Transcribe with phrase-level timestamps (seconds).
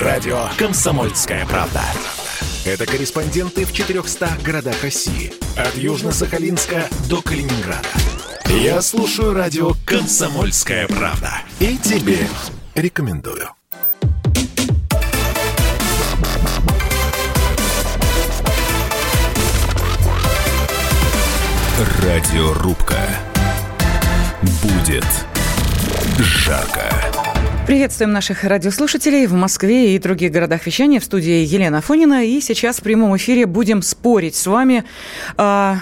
[0.00, 1.80] Радио «Комсомольская правда».
[2.66, 5.32] Это корреспонденты в 400 городах России.
[5.56, 7.88] От Южно-Сахалинска до Калининграда.
[8.46, 11.30] Я слушаю радио «Комсомольская правда».
[11.60, 12.18] И тебе
[12.74, 13.48] рекомендую.
[22.02, 22.98] Радиорубка.
[24.62, 25.06] Будет
[26.18, 27.15] жарко.
[27.66, 31.00] Приветствуем наших радиослушателей в Москве и других городах вещания.
[31.00, 32.24] В студии Елена Фонина.
[32.24, 34.84] И сейчас в прямом эфире будем спорить с вами
[35.36, 35.78] а,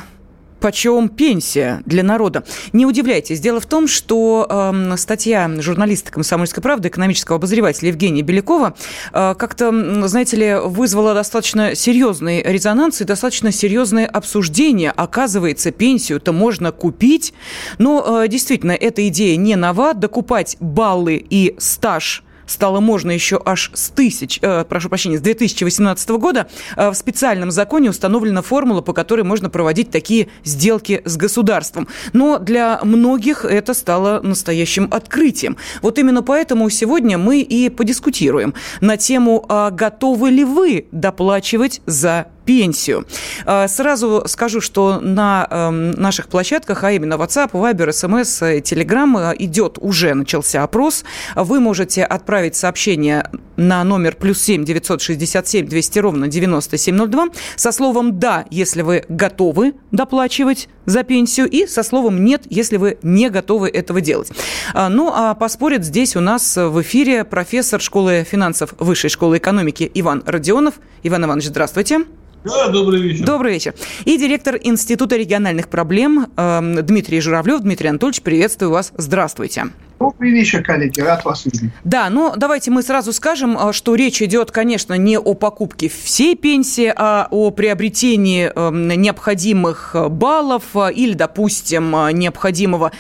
[0.65, 2.43] почем пенсия для народа.
[2.73, 3.39] Не удивляйтесь.
[3.39, 8.75] Дело в том, что э, статья журналиста «Комсомольской правды», экономического обозревателя Евгения Белякова,
[9.13, 14.91] э, как-то, знаете ли, вызвала достаточно серьезный резонанс и достаточно серьезное обсуждение.
[14.91, 17.35] Оказывается, пенсию-то можно купить.
[17.77, 19.93] Но э, действительно, эта идея не нова.
[19.93, 26.19] Докупать баллы и стаж– стало можно еще аж с тысяч, э, прошу прощения, с 2018
[26.19, 31.89] года, э, в специальном законе установлена формула, по которой можно проводить такие сделки с государством.
[32.13, 35.57] Но для многих это стало настоящим открытием.
[35.83, 42.27] Вот именно поэтому сегодня мы и подискутируем на тему, а готовы ли вы доплачивать за
[42.45, 43.07] пенсию.
[43.45, 49.79] А, сразу скажу, что на эм, наших площадках, а именно WhatsApp, Viber, SMS, Telegram идет,
[49.81, 51.05] уже начался опрос.
[51.35, 56.97] Вы можете отправить сообщение на номер плюс семь девятьсот шестьдесят семь двести ровно девяносто семь
[56.97, 62.43] ноль два со словом «да», если вы готовы доплачивать за пенсию, и со словом «нет»,
[62.51, 64.31] если вы не готовы этого делать.
[64.75, 69.91] А, ну, а поспорит здесь у нас в эфире профессор школы финансов Высшей школы экономики
[69.95, 70.75] Иван Родионов.
[71.03, 72.01] Иван Иванович, здравствуйте.
[72.45, 73.25] Да, добрый вечер.
[73.25, 73.75] Добрый вечер.
[74.05, 77.61] И директор Института региональных проблем э, Дмитрий Журавлев.
[77.61, 78.93] Дмитрий Анатольевич, приветствую вас.
[78.97, 79.67] Здравствуйте.
[80.01, 81.71] Добрый вечер, коллеги, рад вас видеть.
[81.85, 86.35] Да, ну давайте мы сразу скажем, а, что речь идет, конечно, не о покупке всей
[86.35, 92.91] пенсии, а о приобретении эм, необходимых э, баллов э, или, допустим, э, необходимого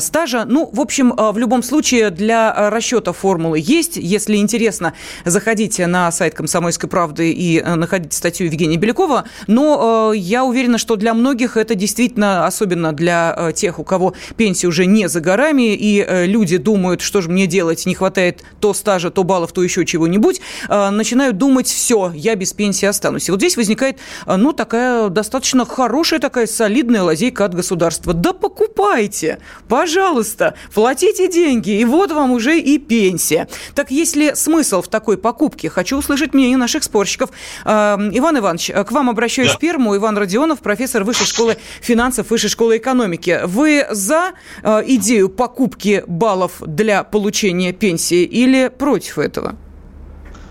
[0.00, 0.44] стажа.
[0.44, 3.96] Ну, в общем, в любом случае для расчета формулы есть.
[3.96, 9.24] Если интересно, заходите на сайт «Комсомольской правды» и находите статью Евгения Белякова.
[9.46, 14.86] Но я уверена, что для многих это действительно, особенно для тех, у кого пенсия уже
[14.86, 19.24] не за горами, и люди думают, что же мне делать, не хватает то стажа, то
[19.24, 23.28] баллов, то еще чего-нибудь, а, начинают думать, все, я без пенсии останусь.
[23.28, 28.12] И вот здесь возникает, а, ну, такая достаточно хорошая, такая солидная лазейка от государства.
[28.12, 29.38] Да покупайте,
[29.68, 33.48] пожалуйста, платите деньги, и вот вам уже и пенсия.
[33.74, 35.68] Так есть ли смысл в такой покупке?
[35.68, 37.30] Хочу услышать мнение наших спорщиков.
[37.64, 39.58] А, Иван Иванович, к вам обращаюсь да.
[39.58, 39.96] первому.
[39.96, 43.40] Иван Родионов, профессор Высшей школы финансов, Высшей школы экономики.
[43.44, 44.32] Вы за
[44.62, 49.56] идею покупки баллов для получения пенсии или против этого?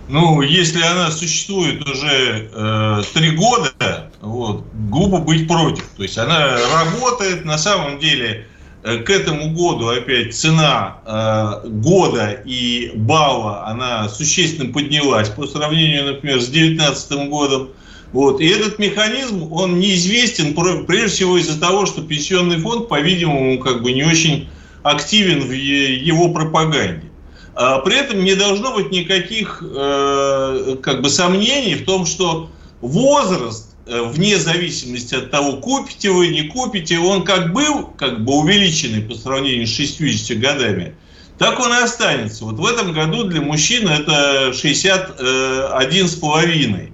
[0.09, 5.86] Ну, если она существует уже э, три года, вот, глупо быть против.
[5.96, 8.46] То есть она работает, на самом деле
[8.84, 16.03] э, к этому году опять цена э, года и балла, она существенно поднялась по сравнению,
[16.06, 17.70] например, с 2019 годом.
[18.12, 18.42] Вот.
[18.42, 20.53] И этот механизм, он неизвестен
[20.86, 24.50] прежде всего из-за того, что пенсионный фонд, по-видимому, как бы не очень
[24.84, 27.12] активен в его пропаганде.
[27.53, 32.50] А при этом не должно быть никаких э, как бы сомнений в том, что
[32.81, 38.36] возраст, э, вне зависимости от того, купите вы, не купите, он как был как бы
[38.36, 40.96] увеличенный по сравнению с 60 годами,
[41.38, 42.46] так он и останется.
[42.46, 46.94] Вот в этом году для мужчин это 61,5.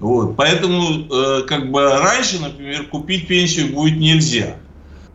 [0.00, 0.36] Вот.
[0.36, 4.58] Поэтому э, как бы раньше, например, купить пенсию будет нельзя.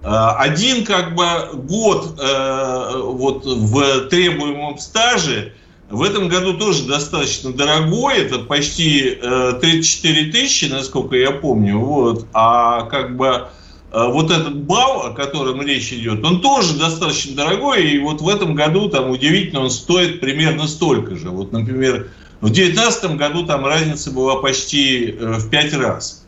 [0.01, 5.53] Э, один как бы год э, вот в требуемом стаже
[5.89, 9.17] в этом году тоже достаточно дорогой, это почти
[9.59, 13.47] 34 э, тысячи, насколько я помню, вот, а как бы
[13.91, 18.53] вот этот балл, о котором речь идет, он тоже достаточно дорогой, и вот в этом
[18.53, 21.29] году там удивительно он стоит примерно столько же.
[21.29, 26.23] Вот, например, в 2019 году там разница была почти в 5 раз.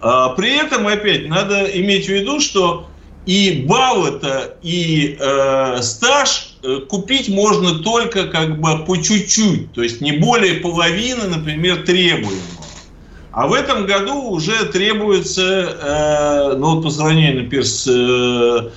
[0.00, 2.88] А при этом, опять, надо иметь в виду, что
[3.26, 10.00] и баллы-то, и э, стаж э, купить можно только как бы по чуть-чуть, то есть
[10.00, 12.64] не более половины, например, требуемого.
[13.32, 18.70] А в этом году уже требуется, э, ну, по сравнению, например, с, э,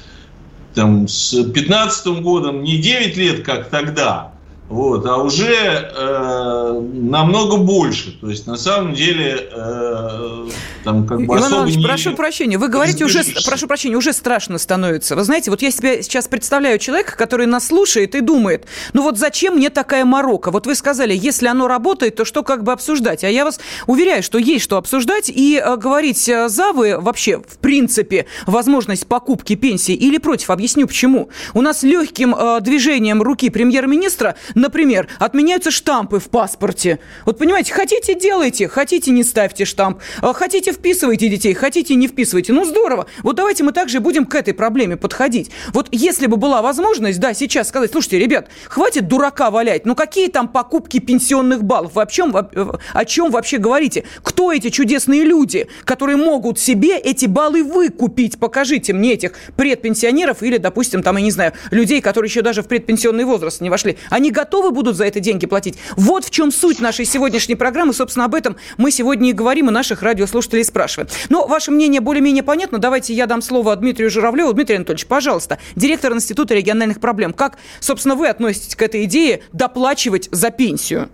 [0.74, 4.32] там, с 15 годом, не 9 лет, как тогда,
[4.70, 8.18] вот, а уже э, намного больше.
[8.20, 10.48] То есть, на самом деле, э,
[10.84, 11.84] там как бы Иван Иванович, не...
[11.84, 15.16] прошу прощения, вы говорите уже, прошу прощения, уже страшно становится.
[15.16, 19.18] Вы знаете, вот я себе сейчас представляю человека, который нас слушает и думает, ну вот
[19.18, 20.52] зачем мне такая морока?
[20.52, 23.24] Вот вы сказали, если оно работает, то что как бы обсуждать?
[23.24, 27.38] А я вас уверяю, что есть что обсуждать и э, говорить э, за вы вообще
[27.40, 30.50] в принципе возможность покупки пенсии или против.
[30.50, 31.30] Объясню почему.
[31.54, 37.00] У нас легким э, движением руки премьер-министра, например, отменяются штампы в паспорте.
[37.26, 42.54] Вот понимаете, хотите делайте, хотите не ставьте штамп, э, хотите вписывайте детей, хотите не вписывайте.
[42.54, 43.08] Ну здорово.
[43.24, 45.52] Вот давайте мы также будем к этой проблеме подходить.
[45.74, 50.28] Вот если бы была возможность, да, сейчас сказать, слушайте, ребят, хватит дурака валять, ну какие
[50.28, 51.94] там покупки пенсионных баллов?
[51.96, 54.04] Вы о чем, о чем вообще говорите?
[54.24, 58.40] Кто эти чудесные люди, которые могут себе эти баллы выкупить?
[58.40, 62.68] Покажите мне этих предпенсионеров или, допустим, там, я не знаю, людей, которые еще даже в
[62.68, 63.98] предпенсионный возраст не вошли.
[64.10, 65.78] Они готовы будут за это деньги платить?
[65.96, 67.94] Вот в чем суть нашей сегодняшней программы.
[67.94, 71.10] Собственно, об этом мы сегодня и говорим, и наших радиослушателей спрашиваем.
[71.30, 72.78] Но ваше мнение более-менее понятно.
[72.78, 74.54] Давайте я дам слово Дмитрию Журавлеву.
[74.54, 77.34] Дмитрий Анатольевич, пожалуйста, директор Института региональных проблем.
[77.34, 81.10] Как, собственно, вы относитесь к этой идее доплачивать за пенсию?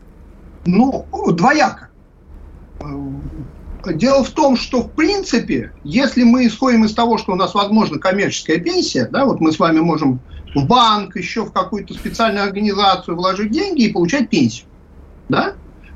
[0.65, 1.89] Ну, двояко.
[3.85, 7.99] Дело в том, что в принципе, если мы исходим из того, что у нас возможна
[7.99, 10.21] коммерческая пенсия, да, вот мы с вами можем
[10.55, 14.67] в банк, еще в какую-то специальную организацию вложить деньги и получать пенсию,
[15.29, 15.53] да,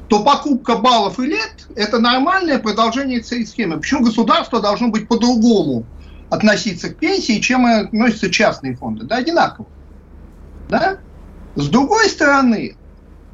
[0.07, 3.77] то покупка баллов и лет– это нормальное продолжение этой схемы.
[3.77, 5.85] Почему государство должно быть по-другому
[6.29, 9.05] относиться к пенсии, чем относятся частные фонды?
[9.05, 9.67] Да, одинаково.
[10.69, 10.97] Да?
[11.55, 12.75] С другой стороны,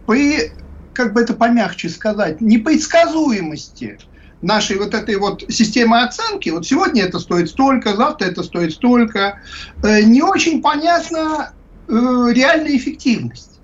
[0.07, 0.51] при,
[0.93, 3.99] как бы это помягче сказать, непредсказуемости
[4.43, 9.39] нашей вот этой вот системы оценки, вот сегодня это стоит столько, завтра это стоит столько,
[9.83, 11.53] э, не очень понятна
[11.87, 13.59] э, реальная эффективность.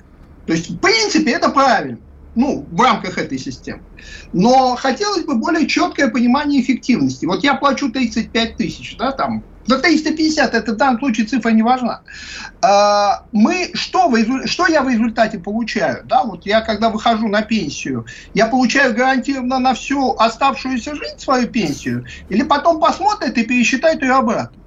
[0.48, 2.00] То есть, в принципе, это правильно
[2.36, 3.81] ну, в рамках этой системы.
[4.31, 7.25] Но хотелось бы более четкое понимание эффективности.
[7.25, 11.62] Вот я плачу 35 тысяч, да, там, до 350, это в данном случае цифра не
[11.62, 12.01] важна.
[12.62, 16.04] А, мы, что, в, что я в результате получаю?
[16.06, 21.48] Да, вот я когда выхожу на пенсию, я получаю гарантированно на всю оставшуюся жизнь свою
[21.48, 24.57] пенсию, или потом посмотрят и пересчитают ее обратно?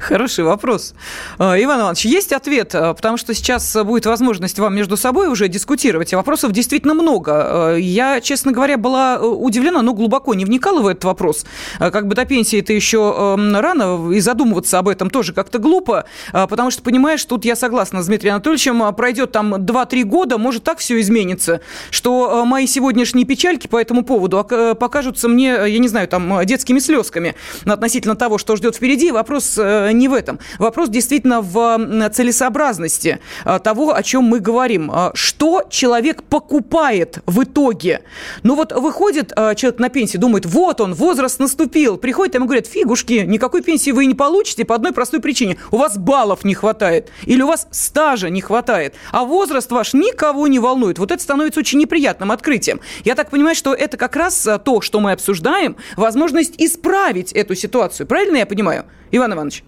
[0.00, 0.94] Хороший вопрос.
[1.38, 5.46] А, Иван Иванович, есть ответ, а, потому что сейчас будет возможность вам между собой уже
[5.48, 7.32] дискутировать, и вопросов действительно много.
[7.34, 11.44] А, я, честно говоря, была э, удивлена, но глубоко не вникала в этот вопрос.
[11.78, 16.06] Как бы до пенсии это еще эм, рано, и задумываться об этом тоже как-то глупо,
[16.32, 20.78] потому что, понимаешь, тут я согласна с Дмитрием Анатольевичем, пройдет там 2-3 года, может так
[20.78, 21.60] все изменится,
[21.90, 24.42] что мои сегодняшние печальки по этому поводу
[24.78, 27.34] покажутся мне, я не знаю, там, детскими слезками
[27.66, 29.10] относительно того, что ждет впереди.
[29.10, 30.38] Вопрос э, не в этом.
[30.58, 34.90] Вопрос действительно в целесообразности а, того, о чем мы говорим.
[34.92, 38.02] А, что человек покупает в итоге?
[38.42, 41.96] Ну вот выходит человек на пенсию, думает, вот он, возраст наступил.
[41.96, 45.56] Приходит, ему говорят, фигушки, никакой пенсии вы не получите по одной простой причине.
[45.70, 47.10] У вас баллов не хватает.
[47.24, 48.94] Или у вас стажа не хватает.
[49.12, 50.98] А возраст ваш никого не волнует.
[50.98, 52.80] Вот это становится очень неприятным открытием.
[53.04, 58.06] Я так понимаю, что это как раз то, что мы обсуждаем, возможность исправить эту ситуацию.
[58.06, 59.64] Правильно я понимаю, Иван Иванович?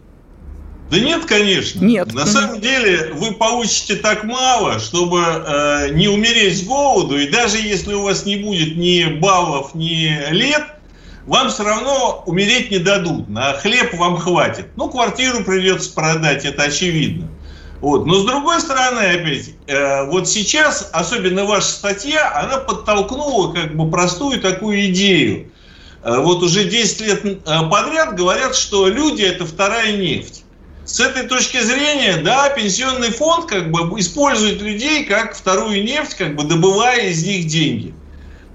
[0.93, 1.83] Да нет, конечно.
[1.83, 2.13] Нет.
[2.13, 7.57] На самом деле вы получите так мало, чтобы э, не умереть с голоду, и даже
[7.57, 10.67] если у вас не будет ни баллов, ни лет,
[11.25, 13.27] вам все равно умереть не дадут.
[13.31, 14.67] На хлеб вам хватит.
[14.77, 17.27] Ну, квартиру придется продать, это очевидно.
[17.81, 18.05] Вот.
[18.05, 23.91] Но с другой стороны, опять, э, вот сейчас, особенно ваша статья, она подтолкнула как бы
[23.91, 25.51] простую такую идею.
[26.03, 27.39] Э, вот уже 10 лет э,
[27.71, 30.42] подряд говорят, что люди– это вторая нефть
[30.93, 36.37] с этой точки зрения, да, пенсионный фонд как бы использует людей как вторую нефть, как
[36.37, 37.95] бы добывая из них деньги.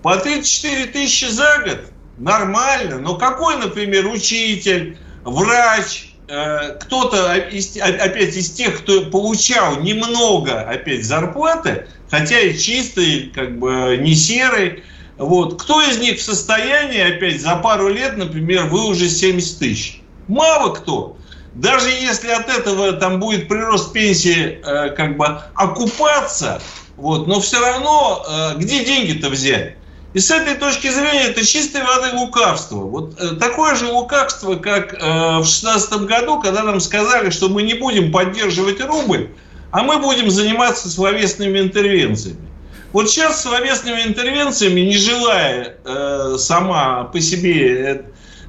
[0.03, 1.79] По 34 тысячи за год
[2.19, 11.05] нормально, но какой, например, учитель, врач, э, кто-то опять из тех, кто получал немного опять
[11.05, 14.83] зарплаты, хотя и чистый, как бы не серый,
[15.17, 20.01] вот, кто из них в состоянии опять за пару лет, например, вы уже 70 тысяч?
[20.27, 21.16] Мало кто
[21.57, 26.61] даже если от этого там будет прирост пенсии э, как бы окупаться,
[26.95, 29.75] вот, но все равно э, где деньги-то взять?
[30.13, 32.77] И с этой точки зрения это чистой воды лукавство.
[32.77, 37.63] Вот э, такое же лукавство, как э, в 2016 году, когда нам сказали, что мы
[37.63, 39.29] не будем поддерживать рубль,
[39.71, 42.47] а мы будем заниматься словесными интервенциями.
[42.93, 48.01] Вот сейчас словесными интервенциями, не желая э, сама по себе, э,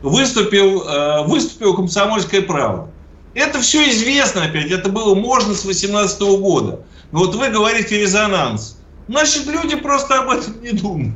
[0.03, 2.91] выступил, э, выступил комсомольское право.
[3.35, 6.81] Это все известно опять, это было можно с 2018 года.
[7.13, 8.79] Но вот вы говорите резонанс.
[9.09, 11.15] Значит, люди просто об этом не думают.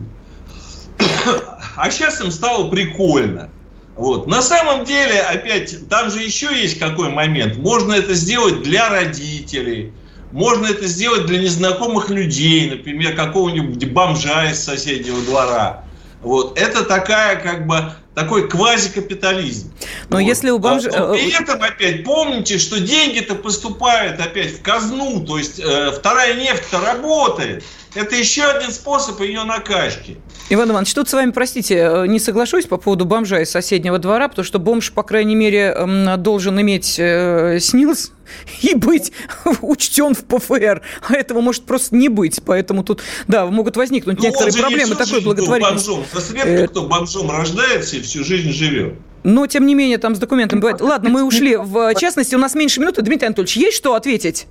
[1.76, 3.50] а сейчас им стало прикольно.
[3.96, 4.26] Вот.
[4.26, 7.58] На самом деле, опять, там же еще есть какой момент.
[7.58, 9.92] Можно это сделать для родителей,
[10.32, 15.84] можно это сделать для незнакомых людей, например, какого-нибудь бомжа из соседнего двора.
[16.22, 16.58] Вот.
[16.58, 19.72] Это такая, как бы, такой квазикапитализм.
[20.08, 20.20] Но вот.
[20.20, 20.90] если у бомжа...
[20.92, 26.34] А, при этом опять помните, что деньги-то поступают опять в казну, то есть э, вторая
[26.34, 27.64] нефть-то работает.
[27.94, 30.16] Это еще один способ ее накачки.
[30.48, 34.28] Иван Иванович, тут с вами, простите, э, не соглашусь по поводу бомжа из соседнего двора,
[34.28, 35.76] потому что бомж, по крайней мере,
[36.18, 38.12] должен иметь э, СНИЛС
[38.62, 39.12] и быть
[39.60, 40.80] учтен в ПФР.
[41.08, 42.40] А этого может просто не быть.
[42.44, 45.90] Поэтому тут, да, могут возникнуть ну, некоторые проблемы такой благотворительности.
[45.90, 46.06] Бомжом.
[46.34, 48.94] Редко э, кто бомжом рождается и всю жизнь живет.
[49.24, 50.80] Но, тем не менее, там с документами бывает.
[50.80, 52.34] Ладно, мы ушли в частности.
[52.34, 53.02] У нас меньше минуты.
[53.02, 54.46] Дмитрий Анатольевич, есть что ответить?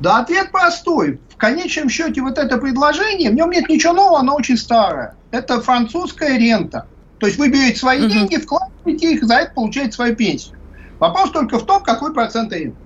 [0.00, 1.20] Да, ответ простой.
[1.30, 5.14] В конечном счете вот это предложение, в нем нет ничего нового, оно очень старое.
[5.30, 6.86] Это французская рента.
[7.18, 8.08] То есть вы берете свои угу.
[8.08, 10.56] деньги, вкладываете их, за это получаете свою пенсию.
[10.98, 12.78] Вопрос только в том, какой процент рента.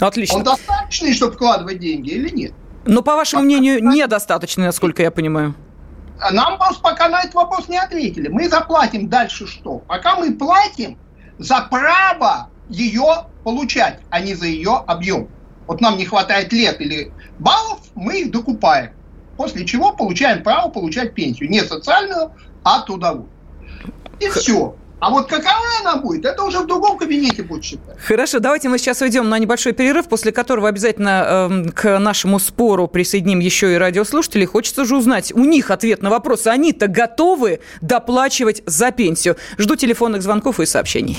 [0.00, 0.36] Отлично.
[0.36, 2.52] Он достаточный, чтобы вкладывать деньги или нет?
[2.86, 5.54] Но, по вашему мнению, недостаточный, насколько я понимаю.
[6.32, 8.28] Нам просто пока на этот вопрос не ответили.
[8.28, 9.78] Мы заплатим дальше что?
[9.86, 10.98] Пока мы платим
[11.38, 15.28] за право ее получать, а не за ее объем.
[15.68, 18.90] Вот нам не хватает лет или баллов, мы их докупаем.
[19.36, 21.50] После чего получаем право получать пенсию.
[21.50, 22.32] Не социальную,
[22.64, 23.28] а трудовую.
[24.18, 24.74] И все.
[25.00, 27.96] А вот какова она будет, это уже в другом кабинете будет считать.
[28.00, 32.88] Хорошо, давайте мы сейчас уйдем на небольшой перерыв, после которого обязательно э, к нашему спору
[32.88, 34.46] присоединим еще и радиослушателей.
[34.46, 36.48] Хочется же узнать у них ответ на вопрос.
[36.48, 39.36] Они-то готовы доплачивать за пенсию?
[39.56, 41.18] Жду телефонных звонков и сообщений.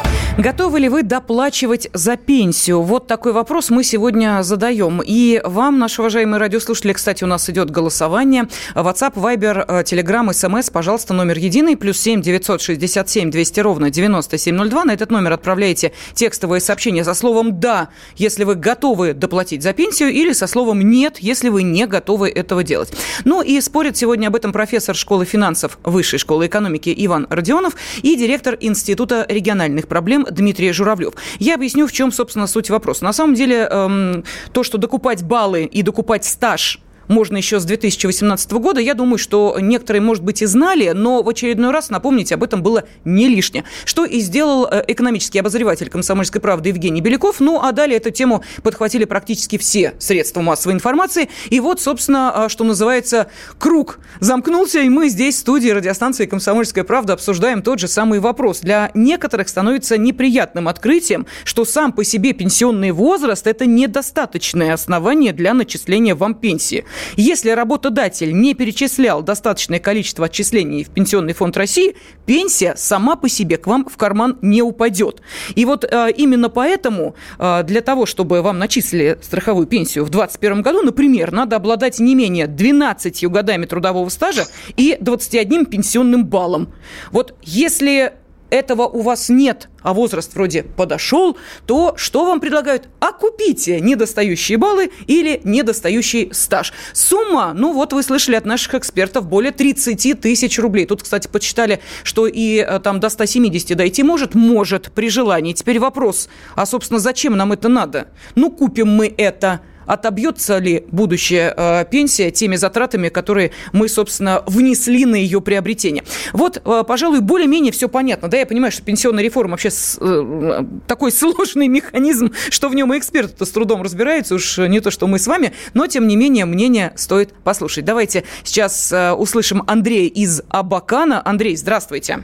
[0.37, 2.81] Готовы ли вы доплачивать за пенсию?
[2.81, 5.01] Вот такой вопрос мы сегодня задаем.
[5.05, 8.47] И вам, наши уважаемые радиослушатели, кстати, у нас идет голосование.
[8.73, 14.85] WhatsApp, Viber, Telegram, SMS, пожалуйста, номер единый, плюс 7 967 200 ровно 9702.
[14.85, 20.09] На этот номер отправляете текстовое сообщение со словом «да», если вы готовы доплатить за пенсию,
[20.09, 22.93] или со словом «нет», если вы не готовы этого делать.
[23.25, 28.15] Ну и спорит сегодня об этом профессор школы финансов Высшей школы экономики Иван Родионов и
[28.15, 31.13] директор Института региональных проблем Крым Дмитрий Журавлев.
[31.39, 33.03] Я объясню, в чем, собственно, суть вопроса.
[33.03, 34.23] На самом деле, эм,
[34.53, 38.79] то, что докупать баллы и докупать стаж– можно еще с 2018 года.
[38.79, 42.63] Я думаю, что некоторые, может быть, и знали, но в очередной раз напомнить об этом
[42.63, 43.63] было не лишнее.
[43.85, 47.39] Что и сделал э, экономический обозреватель «Комсомольской правды» Евгений Беляков.
[47.39, 51.29] Ну, а далее эту тему подхватили практически все средства массовой информации.
[51.49, 53.27] И вот, собственно, а, что называется,
[53.59, 58.61] круг замкнулся, и мы здесь, в студии радиостанции «Комсомольская правда», обсуждаем тот же самый вопрос.
[58.61, 65.53] Для некоторых становится неприятным открытием, что сам по себе пенсионный возраст– это недостаточное основание для
[65.53, 66.85] начисления вам пенсии.
[67.15, 73.57] Если работодатель не перечислял достаточное количество отчислений в Пенсионный фонд России, пенсия сама по себе
[73.57, 75.21] к вам в карман не упадет.
[75.55, 80.61] И вот э, именно поэтому э, для того, чтобы вам начислили страховую пенсию в 2021
[80.61, 84.45] году, например, надо обладать не менее 12 годами трудового стажа
[84.77, 86.73] и 21 пенсионным баллом.
[87.11, 88.13] Вот если
[88.51, 92.89] этого у вас нет, а возраст вроде подошел, то что вам предлагают?
[92.99, 96.73] А купите недостающие баллы или недостающий стаж.
[96.93, 100.85] Сумма, ну вот вы слышали от наших экспертов, более 30 тысяч рублей.
[100.85, 105.53] Тут, кстати, подсчитали, что и э, там до 170 дойти может, может при желании.
[105.53, 108.09] Теперь вопрос, а, собственно, зачем нам это надо?
[108.35, 115.05] Ну, купим мы это отобьется ли будущая э, пенсия теми затратами, которые мы, собственно, внесли
[115.05, 116.05] на ее приобретение.
[116.31, 118.29] Вот, э, пожалуй, более-менее все понятно.
[118.29, 122.97] Да, я понимаю, что пенсионная реформа вообще э, такой сложный механизм, что в нем и
[122.97, 126.45] эксперты с трудом разбираются, уж не то, что мы с вами, но, тем не менее,
[126.45, 127.83] мнение стоит послушать.
[127.83, 131.21] Давайте сейчас услышим Андрея из Абакана.
[131.25, 132.23] Андрей, здравствуйте.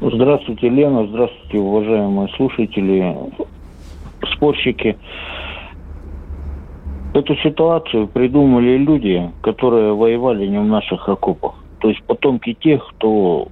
[0.00, 1.06] Здравствуйте, Лена.
[1.06, 3.14] Здравствуйте, уважаемые слушатели,
[4.34, 4.96] спорщики.
[7.14, 11.54] Эту ситуацию придумали люди, которые воевали не в наших окопах.
[11.78, 13.46] То есть потомки тех, кто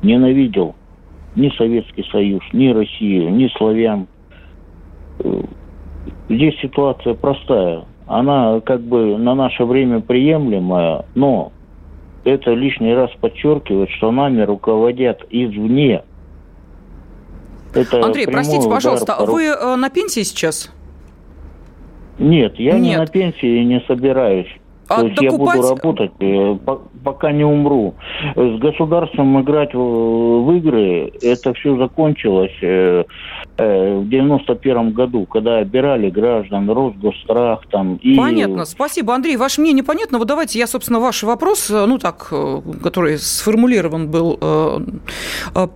[0.00, 0.76] ненавидел
[1.34, 4.06] ни Советский Союз, ни Россию, ни славян.
[5.18, 5.42] Э,
[6.28, 7.84] здесь ситуация простая.
[8.06, 11.50] Она как бы на наше время приемлемая, но
[12.22, 16.04] это лишний раз подчеркивает, что нами руководят извне.
[17.74, 19.24] Это Андрей, простите, пожалуйста, по...
[19.24, 20.70] вы э, на пенсии сейчас?
[22.18, 22.82] Нет, я Нет.
[22.82, 24.48] не на пенсии и не собираюсь.
[24.88, 25.56] А То есть докупать...
[25.56, 26.56] я буду работать, э,
[27.04, 27.94] пока не умру.
[28.36, 33.04] С государством играть в игры, это все закончилось э,
[34.00, 37.96] в 91 году, когда обирали граждан, Росгострах там.
[37.96, 38.16] И...
[38.16, 38.64] Понятно.
[38.64, 39.36] Спасибо, Андрей.
[39.36, 40.18] Ваше мнение понятно.
[40.18, 42.32] Вот давайте я, собственно, ваш вопрос, ну так,
[42.82, 44.38] который сформулирован был,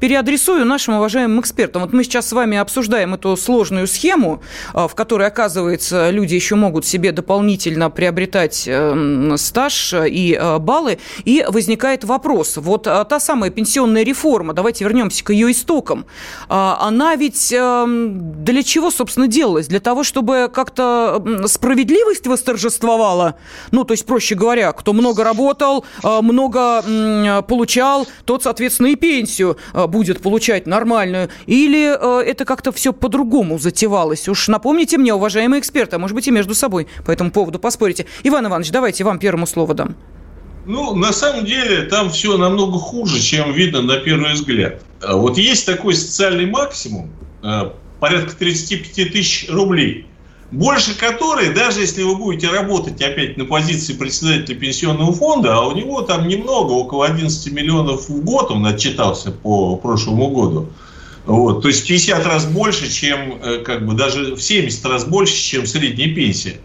[0.01, 1.83] переадресую нашим уважаемым экспертам.
[1.83, 4.41] Вот мы сейчас с вами обсуждаем эту сложную схему,
[4.73, 8.69] в которой, оказывается, люди еще могут себе дополнительно приобретать
[9.37, 10.99] стаж и баллы.
[11.25, 16.05] И возникает вопрос, вот та самая пенсионная реформа, давайте вернемся к ее истокам,
[16.49, 17.53] она ведь
[17.87, 19.67] для чего, собственно, делалась?
[19.67, 23.35] Для того, чтобы как-то справедливость восторжествовала?
[23.73, 29.59] Ну, то есть, проще говоря, кто много работал, а, много получал, тот, соответственно, и пенсию
[29.89, 31.29] будет получать нормальную.
[31.47, 34.29] Или это как-то все по-другому затевалось?
[34.29, 38.07] Уж напомните мне, уважаемые эксперты, а может быть и между собой по этому поводу поспорите.
[38.23, 39.97] Иван Иванович, давайте вам первому слово дам.
[40.65, 44.83] Ну, на самом деле, там все намного хуже, чем видно на первый взгляд.
[45.01, 47.11] А вот есть такой социальный максимум,
[48.01, 50.07] порядка 35 тысяч рублей,
[50.51, 55.73] больше которой, даже если вы будете работать опять на позиции председателя пенсионного фонда, а у
[55.73, 60.69] него там немного, около 11 миллионов в год, он отчитался по прошлому году,
[61.27, 65.35] вот, то есть 50 раз больше, чем, э, как бы, даже в 70 раз больше,
[65.35, 66.61] чем средняя пенсия.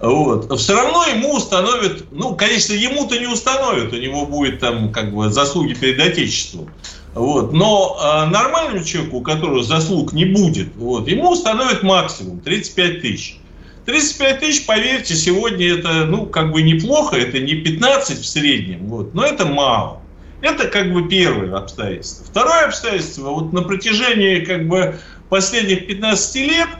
[0.00, 0.58] Вот.
[0.58, 5.30] Все равно ему установят, ну, конечно, ему-то не установят, у него будет там как бы
[5.30, 6.70] заслуги перед Отечеством.
[7.14, 7.52] Вот.
[7.52, 13.38] Но э, нормальному человеку, у которого заслуг не будет, вот, ему установят максимум 35 тысяч.
[13.86, 19.14] 35 тысяч, поверьте, сегодня это, ну, как бы неплохо, это не 15 в среднем, вот,
[19.14, 20.02] но это мало.
[20.42, 22.26] Это как бы первое обстоятельство.
[22.26, 24.98] Второе обстоятельство, вот на протяжении как бы
[25.28, 26.68] последних 15 лет–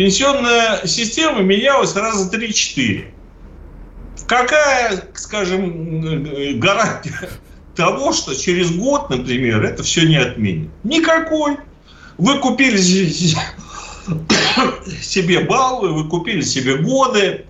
[0.00, 3.04] пенсионная система менялась раза 3-4.
[4.26, 7.28] Какая, скажем, гарантия
[7.80, 10.68] того, что через год, например, это все не отменит?
[10.84, 11.56] Никакой.
[12.18, 12.76] Вы купили
[15.00, 17.46] себе баллы, вы купили себе годы,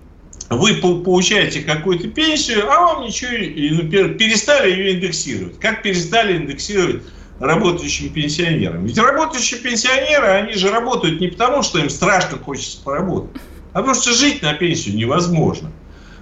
[0.49, 5.59] вы получаете какую-то пенсию, а вам ничего, например, перестали ее индексировать.
[5.59, 7.03] Как перестали индексировать
[7.39, 8.85] работающим пенсионерам.
[8.85, 13.41] Ведь работающие пенсионеры, они же работают не потому, что им страшно хочется поработать,
[13.73, 15.71] а потому что жить на пенсию невозможно.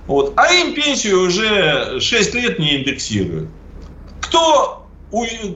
[0.07, 0.33] Вот.
[0.37, 3.49] А им пенсию уже 6 лет не индексируют.
[4.39, 4.87] Кто,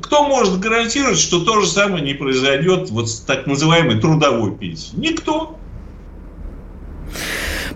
[0.01, 4.99] кто может гарантировать, что то же самое не произойдет вот с так называемой трудовой пенсией?
[4.99, 5.57] Никто.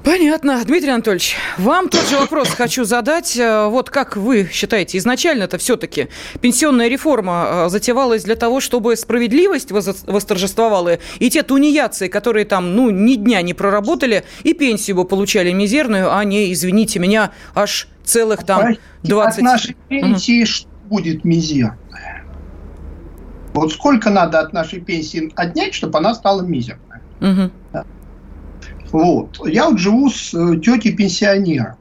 [0.03, 0.63] Понятно.
[0.65, 3.37] Дмитрий Анатольевич, вам тот же вопрос хочу задать.
[3.37, 6.09] Э, вот как вы считаете, изначально это все-таки
[6.41, 12.89] пенсионная реформа э, затевалась для того, чтобы справедливость восторжествовала, и те тунеядцы, которые там, ну,
[12.89, 18.45] ни дня не проработали, и пенсию бы получали мизерную, а не, извините меня, аж целых
[18.45, 19.37] там 20...
[19.37, 20.76] От нашей пенсии угу.
[20.87, 22.23] Будет мизерная?
[23.53, 26.99] Вот сколько надо от нашей пенсии отнять, чтобы она стала мизерной?
[27.21, 27.51] Угу.
[27.73, 27.85] Да.
[28.91, 29.39] Вот.
[29.47, 31.75] Я вот живу с э, тетей пенсионером.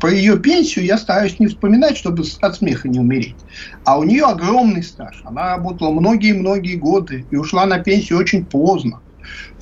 [0.00, 3.36] Про ее пенсию я стараюсь не вспоминать, чтобы от смеха не умереть.
[3.84, 5.20] А у нее огромный стаж.
[5.24, 9.00] Она работала многие-многие годы и ушла на пенсию очень поздно.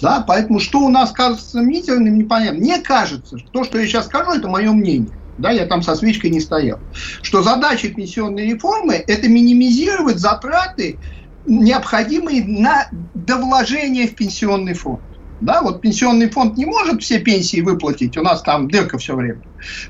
[0.01, 2.61] Да, поэтому что у нас кажется мизерным, непонятно.
[2.61, 5.13] Мне кажется, что то, что я сейчас скажу, это мое мнение.
[5.39, 6.79] Да, я там со свечкой не стоял.
[7.23, 10.99] Что задача пенсионной реформы– это минимизировать затраты,
[11.47, 15.01] необходимые на довложение в пенсионный фонд.
[15.41, 19.43] Да, вот пенсионный фонд не может все пенсии выплатить, у нас там дырка все время.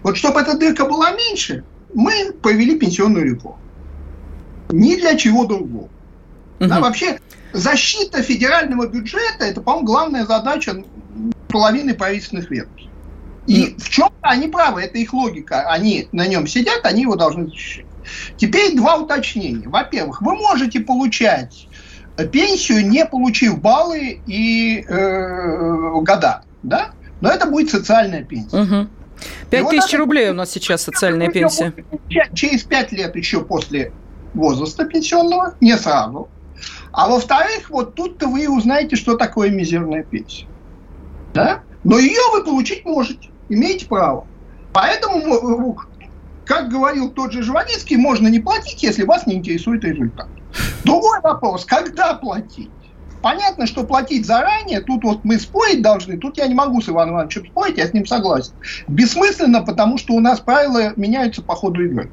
[0.02, 3.59] Вот чтобы эта дырка была меньше, мы провели пенсионную реформу.
[4.70, 5.88] Ни для чего другого.
[6.61, 6.68] Угу.
[6.68, 7.20] Да, вообще
[7.52, 10.83] защита федерального бюджета это, по-моему, главная задача
[11.48, 12.88] половины правительственных ведомств.
[13.46, 15.68] И в чем они правы, это их логика.
[15.70, 17.87] Они на нем сидят, они его должны защищать.
[18.37, 19.68] Теперь два уточнения.
[19.68, 21.68] Во-первых, вы можете получать
[22.30, 26.90] пенсию, не получив баллы и э, года, да?
[27.20, 28.57] Но это будет социальная пенсия.
[28.57, 28.88] Угу.
[29.50, 31.72] 5 тысяч вот рублей у нас сейчас социальная пенсия.
[32.35, 33.92] Через 5 лет еще после
[34.35, 36.28] возраста пенсионного, не сразу.
[36.92, 40.46] А во-вторых, вот тут-то вы узнаете, что такое мизерная пенсия.
[41.33, 41.62] Да?
[41.83, 44.26] Но ее вы получить можете, имеете право.
[44.72, 45.78] Поэтому,
[46.44, 50.28] как говорил тот же Жванецкий, можно не платить, если вас не интересует результат.
[50.85, 52.70] Другой вопрос, когда платить?
[53.22, 57.14] Понятно, что платить заранее, тут вот мы спорить должны, тут я не могу с Иваном
[57.14, 58.52] Ивановичем спорить, я с ним согласен.
[58.87, 62.11] Бессмысленно, потому что у нас правила меняются по ходу игры.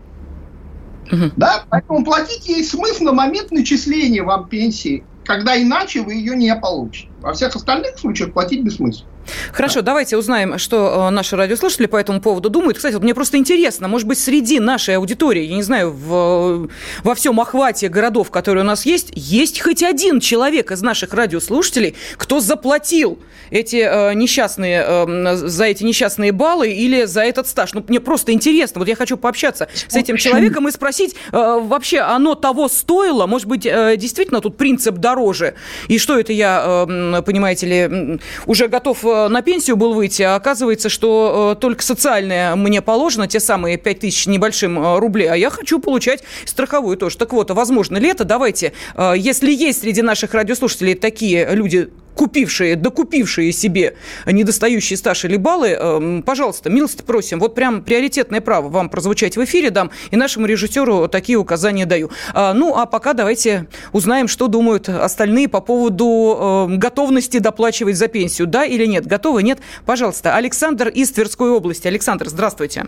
[1.11, 1.31] Угу.
[1.35, 6.55] Да, поэтому платить есть смысл на момент начисления вам пенсии, когда иначе вы ее не
[6.55, 7.09] получите.
[7.19, 9.09] Во всех остальных случаях платить бессмысленно.
[9.51, 12.77] Хорошо, давайте узнаем, что э, наши радиослушатели по этому поводу думают.
[12.77, 16.69] Кстати, вот мне просто интересно, может быть, среди нашей аудитории, я не знаю, в,
[17.03, 21.95] во всем охвате городов, которые у нас есть, есть хоть один человек из наших радиослушателей,
[22.17, 23.19] кто заплатил
[23.51, 27.73] эти э, несчастные, э, за эти несчастные баллы или за этот стаж.
[27.73, 28.79] Ну, мне просто интересно.
[28.79, 33.27] Вот я хочу пообщаться с этим человеком и спросить, э, вообще оно того стоило?
[33.27, 35.55] Может быть, э, действительно тут принцип дороже?
[35.87, 40.35] И что это я, э, понимаете ли, уже готов э, на пенсию был выйти, а
[40.35, 45.35] оказывается, что э, только социальное мне положено, те самые 5 тысяч небольшим э, рублей, а
[45.35, 47.17] я хочу получать страховую тоже.
[47.17, 48.23] Так вот, возможно ли это?
[48.25, 53.95] Давайте, э, если есть среди наших радиослушателей такие люди, купившие, докупившие себе
[54.25, 57.39] недостающие стаж или баллы, э, пожалуйста, милости просим.
[57.39, 62.11] Вот прям приоритетное право вам прозвучать в эфире дам, и нашему режиссеру такие указания даю.
[62.33, 68.07] А, ну, а пока давайте узнаем, что думают остальные по поводу э, готовности доплачивать за
[68.07, 68.47] пенсию.
[68.47, 69.05] Да или нет?
[69.05, 69.43] Готовы?
[69.43, 69.59] Нет?
[69.85, 70.35] Пожалуйста.
[70.35, 71.87] Александр из Тверской области.
[71.87, 72.85] Александр, здравствуйте.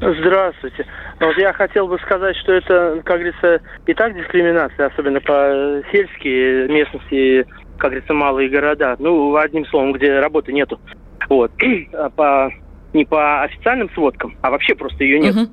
[0.00, 0.86] Здравствуйте.
[1.20, 6.68] Вот я хотел бы сказать, что это, как говорится, и так дискриминация, особенно по сельские
[6.68, 7.46] местности
[7.78, 8.96] как говорится, малые города.
[8.98, 10.80] Ну, одним словом, где работы нету.
[11.28, 11.52] Вот.
[11.92, 12.52] А по,
[12.92, 15.34] не по официальным сводкам, а вообще просто ее нет.
[15.34, 15.48] Uh-huh.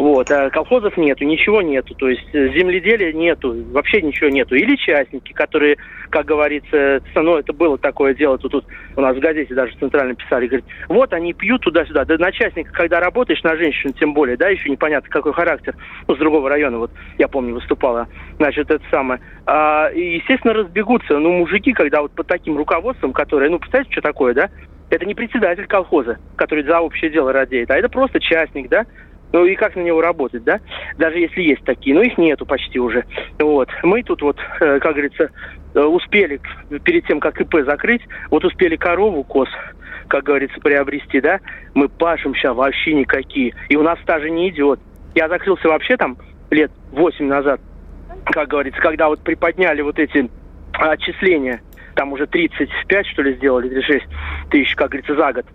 [0.00, 4.54] Вот, а колхозов нету, ничего нету, то есть э, земледелия нету, вообще ничего нету.
[4.54, 5.76] Или частники, которые,
[6.08, 8.64] как говорится, ну, это было такое дело, тут, тут
[8.96, 12.06] у нас в газете даже центрально писали, говорит, вот они пьют туда-сюда.
[12.06, 15.76] Да на частника, когда работаешь, на женщину тем более, да, еще непонятно, какой характер,
[16.08, 18.08] ну, с другого района, вот, я помню, выступала,
[18.38, 19.20] значит, это самое.
[19.44, 24.00] А, и, естественно, разбегутся, ну, мужики, когда вот под таким руководством, которое, ну, представляете, что
[24.00, 24.48] такое, да?
[24.88, 28.86] Это не председатель колхоза, который за общее дело радеет, а это просто частник, да?
[29.32, 30.60] Ну и как на него работать, да?
[30.98, 33.04] Даже если есть такие, но их нету почти уже.
[33.38, 33.68] Вот.
[33.82, 35.30] Мы тут вот, э, как говорится,
[35.74, 36.40] э, успели
[36.82, 39.48] перед тем, как ИП закрыть, вот успели корову, коз,
[40.08, 41.38] как говорится, приобрести, да?
[41.74, 43.54] Мы пашем сейчас вообще никакие.
[43.68, 44.80] И у нас стажа не идет.
[45.14, 46.16] Я закрылся вообще там
[46.50, 47.60] лет 8 назад,
[48.26, 50.28] как говорится, когда вот приподняли вот эти
[50.72, 51.60] отчисления,
[51.94, 54.06] там уже 35, что ли, сделали, 36
[54.50, 55.46] тысяч, как говорится, за год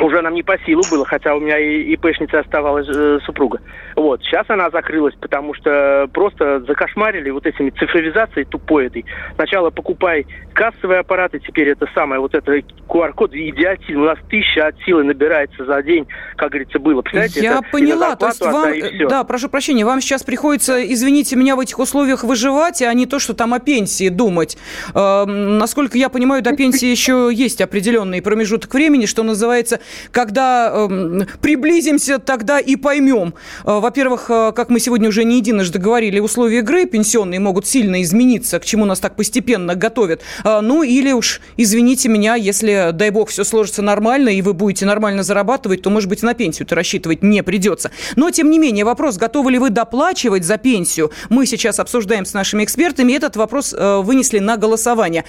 [0.00, 3.60] уже нам не по силу было, хотя у меня и, и пешница оставалась э, супруга.
[3.96, 9.06] Вот, сейчас она закрылась, потому что просто закошмарили вот этими цифровизацией тупой этой.
[9.34, 14.00] Сначала покупай кассовые аппараты, теперь это самое, вот это QR-код, идиотизм.
[14.00, 16.06] У нас тысяча от силы набирается за день,
[16.36, 17.00] как говорится, было.
[17.02, 21.56] Представляете, Я это поняла, то есть вам, да, прошу прощения, вам сейчас приходится, извините меня,
[21.56, 24.58] в этих условиях выживать, а не то, что там о пенсии думать.
[24.94, 29.80] Э, насколько я понимаю, до пенсии еще есть определенный промежуток времени, что называется
[30.12, 33.34] когда э, приблизимся, тогда и поймем.
[33.64, 38.02] Э, во-первых, э, как мы сегодня уже не единожды говорили, условия игры пенсионные могут сильно
[38.02, 40.22] измениться, к чему нас так постепенно готовят.
[40.42, 44.86] Э, ну или уж, извините меня, если, дай бог, все сложится нормально, и вы будете
[44.86, 47.92] нормально зарабатывать, то, может быть, на пенсию-то рассчитывать не придется.
[48.16, 52.34] Но, тем не менее, вопрос, готовы ли вы доплачивать за пенсию, мы сейчас обсуждаем с
[52.34, 53.12] нашими экспертами.
[53.12, 55.24] Этот вопрос э, вынесли на голосование.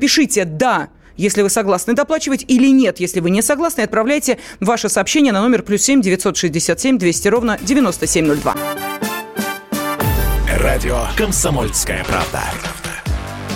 [0.00, 0.88] Пишите «да»,
[1.20, 2.98] если вы согласны доплачивать или нет.
[2.98, 7.28] Если вы не согласны, отправляйте ваше сообщение на номер плюс семь девятьсот шестьдесят семь двести
[7.28, 8.56] ровно девяносто семь ноль два.
[10.58, 12.42] Радио «Комсомольская правда».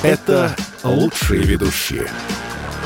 [0.03, 2.07] Это лучшие ведущие.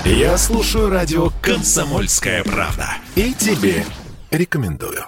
[0.04, 2.88] Я слушаю радио «Комсомольская правда».
[3.16, 3.84] И тебе
[4.30, 5.04] рекомендую.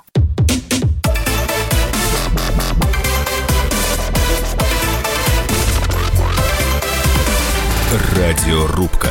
[8.17, 9.11] Радиорубка.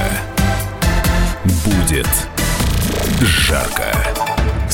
[1.43, 2.07] Будет
[3.21, 3.93] жарко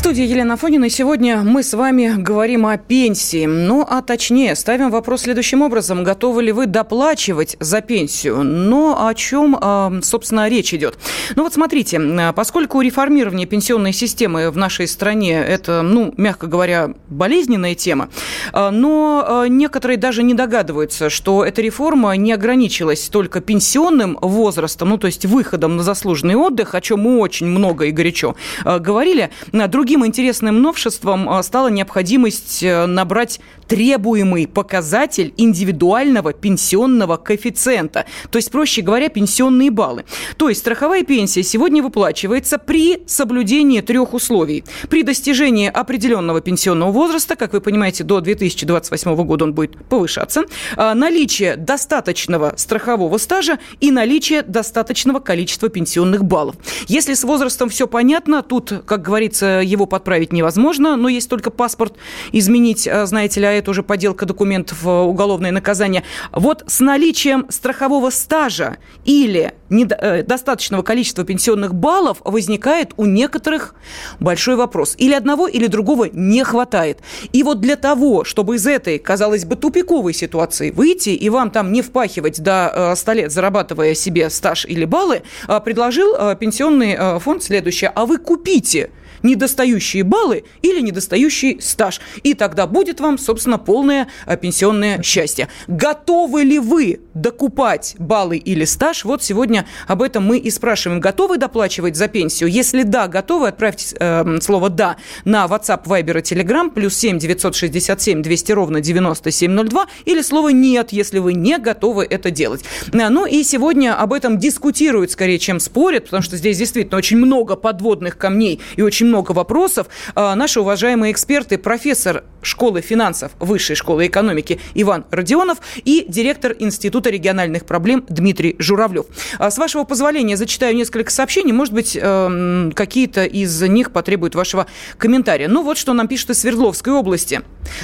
[0.05, 0.85] студии Елена Фонина.
[0.85, 3.47] И сегодня мы с вами говорим о пенсии.
[3.47, 6.03] Ну, а точнее, ставим вопрос следующим образом.
[6.03, 8.43] Готовы ли вы доплачивать за пенсию?
[8.43, 10.99] Но о чем, а, собственно, речь идет?
[11.35, 11.99] Ну, вот смотрите,
[12.35, 18.09] поскольку реформирование пенсионной системы в нашей стране– это, ну, мягко говоря, болезненная тема,
[18.53, 24.89] а, но а, некоторые даже не догадываются, что эта реформа не ограничилась только пенсионным возрастом,
[24.89, 29.31] ну, то есть выходом на заслуженный отдых, о чем мы очень много и горячо говорили.
[29.51, 38.05] Другие другим интересным новшеством а, стала необходимость э, набрать требуемый показатель индивидуального пенсионного коэффициента.
[38.29, 40.03] То есть, проще говоря, пенсионные баллы.
[40.37, 44.65] То есть, страховая пенсия сегодня выплачивается при соблюдении трех условий.
[44.89, 50.43] При достижении определенного пенсионного возраста, как вы понимаете, до 2028 года он будет повышаться,
[50.75, 56.55] а, наличие достаточного страхового стажа и наличие достаточного количества пенсионных баллов.
[56.87, 61.95] Если с возрастом все понятно, тут, как говорится, его подправить невозможно, но есть только паспорт
[62.31, 66.03] изменить, а, знаете ли, а это уже поделка документов, а, уголовное наказание.
[66.31, 73.75] Вот с наличием страхового стажа или э, достаточного количества пенсионных баллов возникает у некоторых
[74.19, 74.95] большой вопрос.
[74.97, 76.99] Или одного, или другого не хватает.
[77.31, 81.71] И вот для того, чтобы из этой, казалось бы, тупиковой ситуации выйти и вам там
[81.71, 85.23] не впахивать до 100 лет, зарабатывая себе стаж или баллы,
[85.63, 87.91] предложил пенсионный фонд следующее.
[87.95, 88.89] А вы купите
[89.25, 91.99] недостающие баллы или недостающий стаж.
[92.23, 95.49] И тогда будет вам, собственно, полное э, пенсионное счастье.
[95.67, 99.03] Готовы ли вы докупать баллы или стаж?
[99.03, 101.01] Вот сегодня об этом мы и спрашиваем.
[101.01, 102.49] Готовы доплачивать за пенсию?
[102.49, 108.21] Если да, готовы, отправьте э, слово «да» на WhatsApp, Viber и Telegram, плюс 7 967
[108.21, 112.63] 200 ровно 9702, или слово «нет», если вы не готовы это делать.
[112.93, 117.17] Э, ну и сегодня об этом дискутируют скорее, чем спорят, потому что здесь действительно очень
[117.17, 119.87] много подводных камней и очень много много вопросов.
[120.13, 127.09] А, наши уважаемые эксперты, профессор школы финансов Высшей школы экономики Иван Родионов и директор Института
[127.09, 129.05] региональных проблем Дмитрий Журавлев.
[129.39, 131.53] А, с вашего позволения зачитаю несколько сообщений.
[131.53, 135.47] Может быть, эм, какие-то из них потребуют вашего комментария.
[135.47, 137.41] Ну вот что нам пишут из Свердловской области.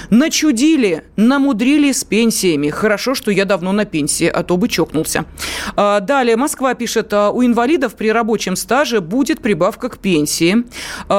[0.10, 2.70] Начудили, намудрили с пенсиями.
[2.70, 5.24] Хорошо, что я давно на пенсии, а то бы чокнулся.
[5.78, 10.66] А, далее Москва пишет, у инвалидов при рабочем стаже будет прибавка к пенсии.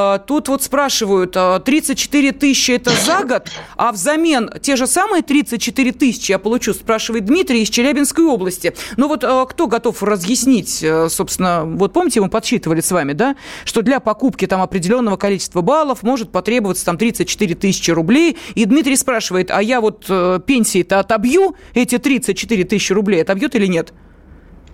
[0.02, 5.22] А, тут вот спрашивают, 34 а, тысячи это за год, а взамен те же самые
[5.22, 8.74] 34 тысячи я получу, спрашивает Дмитрий из Челябинской области.
[8.96, 13.82] Ну вот а, кто готов разъяснить, собственно, вот помните, мы подсчитывали с вами, да, что
[13.82, 19.50] для покупки там определенного количества баллов может потребоваться там 34 тысячи рублей, и Дмитрий спрашивает,
[19.50, 23.92] а я вот э, пенсии-то отобью, эти 34 тысячи рублей отобьет или нет?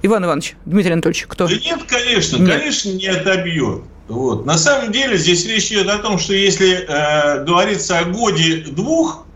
[0.03, 1.49] Иван Иванович, Дмитрий Анатольевич, кто?
[1.49, 2.59] Да нет, конечно, нет.
[2.59, 3.83] конечно, не отобьет.
[4.09, 4.47] Вот.
[4.47, 9.27] На самом деле здесь речь идет о том, что если э, говорится о годе двух,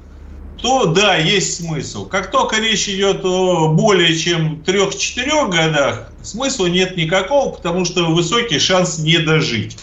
[0.62, 2.06] то да, есть смысл.
[2.06, 8.58] Как только речь идет о более чем трех-четырех годах, смысла нет никакого, потому что высокий
[8.58, 9.76] шанс не дожить.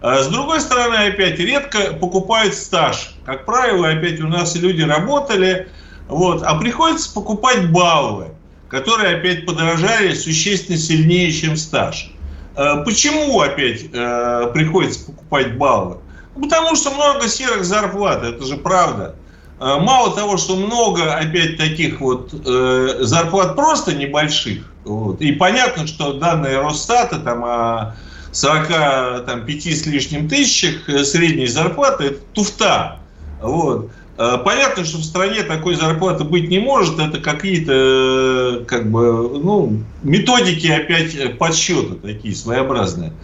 [0.00, 3.14] А с другой стороны, опять, редко покупают стаж.
[3.24, 5.68] Как правило, опять у нас люди работали,
[6.08, 8.28] вот, а приходится покупать баллы,
[8.68, 12.12] которые опять подорожали существенно сильнее, чем стаж.
[12.56, 15.98] Э, почему опять э, приходится покупать баллы?
[16.34, 19.14] Ну, потому что много серых зарплат, это же правда.
[19.60, 26.14] Э, мало того, что много опять таких вот зарплат просто небольших, вот, и понятно, что
[26.14, 27.96] данные Росстата там о
[28.32, 32.98] 45 с лишним тысячах средней зарплаты, это туфта.
[33.42, 33.90] Вот.
[34.20, 36.98] Э, понятно, что в стране такой зарплаты быть не может.
[36.98, 43.14] Это какие-то э, как бы, ну, методики опять подсчета такие своеобразные.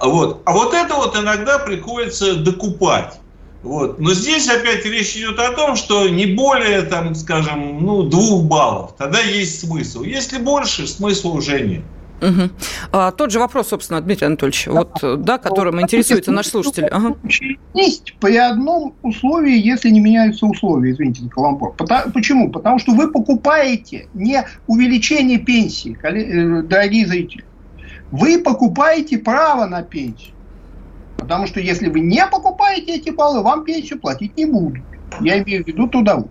[0.00, 0.42] Вот.
[0.44, 3.18] А вот это вот иногда приходится докупать.
[3.64, 3.98] Вот.
[3.98, 8.94] Но здесь опять речь идет о том, что не более, там, скажем, ну, двух баллов.
[8.96, 10.04] Тогда есть смысл.
[10.04, 11.82] Если больше, смысла уже нет.
[12.20, 12.50] Угу.
[12.92, 16.86] А, тот же вопрос, собственно, Дмитрий Анатольевич, вот, да, которым интересуется наш слушатель.
[16.86, 17.16] Ага.
[17.74, 21.74] Есть при одном условии, если не меняются условия, извините за каламбур.
[22.14, 22.50] Почему?
[22.50, 27.44] Потому что вы покупаете не увеличение пенсии, э, дорогие зрители.
[28.10, 30.34] Вы покупаете право на пенсию.
[31.18, 34.82] Потому что если вы не покупаете эти баллы, вам пенсию платить не будут.
[35.20, 36.30] Я имею в виду трудовую.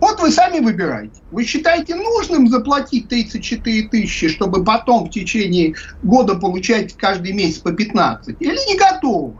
[0.00, 1.20] Вот вы сами выбираете.
[1.30, 7.72] Вы считаете нужным заплатить 34 тысячи, чтобы потом в течение года получать каждый месяц по
[7.72, 8.36] 15?
[8.40, 9.34] Или не готовы?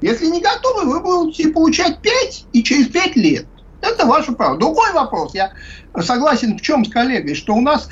[0.00, 3.46] Если не готовы, вы будете получать 5 и через 5 лет.
[3.80, 4.58] Это ваше право.
[4.58, 5.34] Другой вопрос.
[5.34, 5.52] Я
[6.00, 7.88] согласен в чем с коллегой, что у нас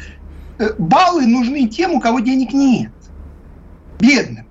[0.58, 2.90] э, баллы нужны тем, у кого денег нет.
[4.00, 4.46] Бедным.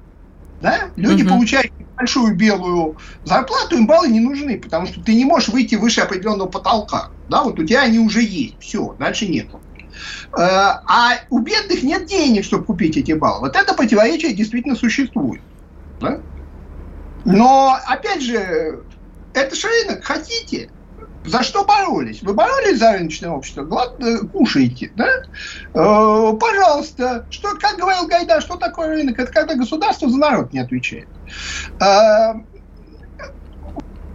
[0.62, 0.90] Да?
[0.96, 1.32] Люди угу.
[1.32, 6.02] получают большую белую зарплату, им баллы не нужны, потому что ты не можешь выйти выше
[6.02, 7.10] определенного потолка.
[7.30, 9.62] Да, вот у тебя они уже есть, все, дальше нету.
[10.38, 10.42] Э,
[10.88, 13.42] а у бедных нет денег, чтобы купить эти баллы.
[13.42, 15.42] Вот это противоречие действительно существует.
[16.00, 16.20] Да?
[17.24, 18.84] Но, опять же,
[19.34, 20.70] это же рынок, хотите,
[21.26, 22.22] за что боролись?
[22.22, 23.64] Вы боролись за рыночное общество?
[23.64, 24.02] Глад...
[24.02, 25.08] Э, кушаете, да?
[25.74, 27.26] Э, пожалуйста.
[27.30, 29.20] Что, как говорил Гайда, что такое рынок?
[29.20, 31.08] Это когда государство за народ не отвечает.
[31.82, 32.34] Э,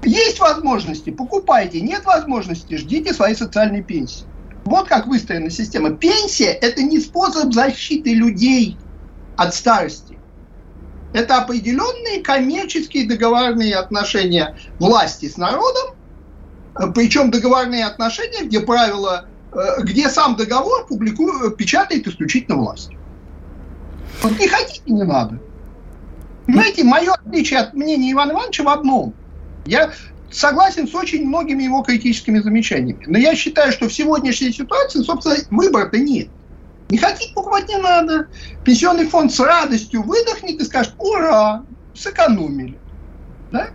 [0.03, 1.81] Есть возможности, покупайте.
[1.81, 4.25] Нет возможности, ждите своей социальной пенсии.
[4.65, 5.91] Вот как выстроена система.
[5.91, 8.79] Пенсия– это не способ защиты людей
[9.37, 10.19] от старости.
[11.13, 15.97] Это определенные коммерческие договорные отношения власти с народом,
[16.95, 22.91] причем договорные отношения, где правила, э, где сам договор публикует, печатает исключительно власть.
[24.23, 25.39] Вот не хотите, не надо.
[26.47, 29.15] Понимаете, мое отличие от мнения Ивана Ивановича в одном.
[29.67, 29.93] Я
[30.31, 33.05] согласен с очень многими его критическими замечаниями.
[33.07, 36.29] Но я считаю, что в сегодняшней ситуации, собственно, выбора-то нет.
[36.89, 38.27] Не хотите покупать не надо.
[38.65, 41.65] Пенсионный фонд с радостью выдохнет и скажет, ура,
[41.95, 42.79] сэкономили.
[43.53, 43.69] Да?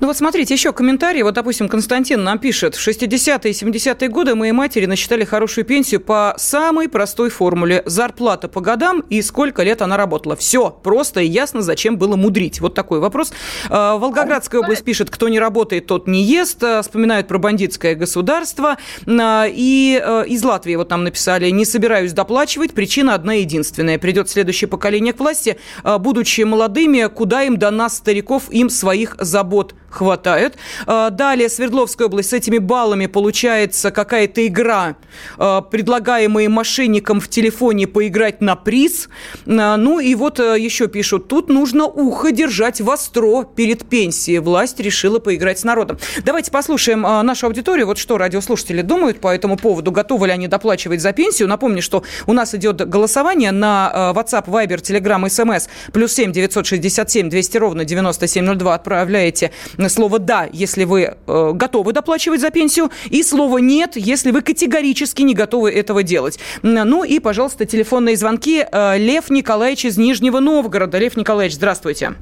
[0.00, 1.22] Ну вот смотрите, еще комментарий.
[1.22, 2.74] Вот, допустим, Константин нам пишет.
[2.74, 7.82] В 60-е и 70-е годы моей матери насчитали хорошую пенсию по самой простой формуле.
[7.84, 10.36] Зарплата по годам и сколько лет она работала.
[10.36, 12.60] Все просто и ясно, зачем было мудрить.
[12.60, 13.32] Вот такой вопрос.
[13.68, 16.64] А, Волгоградская область пишет, кто не работает, тот не ест.
[16.64, 18.78] А, вспоминают про бандитское государство.
[19.06, 22.72] А, и из Латвии вот нам написали, не собираюсь доплачивать.
[22.72, 23.98] Причина одна единственная.
[23.98, 25.58] Придет следующее поколение к власти.
[25.84, 30.56] Будучи молодыми, куда им до нас, стариков, им своих забот работ хватает.
[30.86, 34.96] А, далее Свердловская область с этими баллами получается какая-то игра,
[35.36, 39.08] а, предлагаемая мошенникам в телефоне поиграть на приз.
[39.46, 44.38] А, ну и вот еще пишут, тут нужно ухо держать востро перед пенсией.
[44.38, 45.98] Власть решила поиграть с народом.
[46.24, 51.00] Давайте послушаем нашу аудиторию, вот что радиослушатели думают по этому поводу, готовы ли они доплачивать
[51.00, 51.48] за пенсию.
[51.48, 57.58] Напомню, что у нас идет голосование на WhatsApp, Viber, Telegram, SMS, плюс 7 967 200
[57.58, 59.50] ровно 9702 отправляете
[59.88, 65.22] слово «да», если вы э, готовы доплачивать за пенсию, и слово «нет», если вы категорически
[65.22, 66.38] не готовы этого делать.
[66.62, 68.64] Ну и, пожалуйста, телефонные звонки.
[68.70, 70.98] Э, Лев Николаевич из Нижнего Новгорода.
[70.98, 72.12] Лев Николаевич, здравствуйте.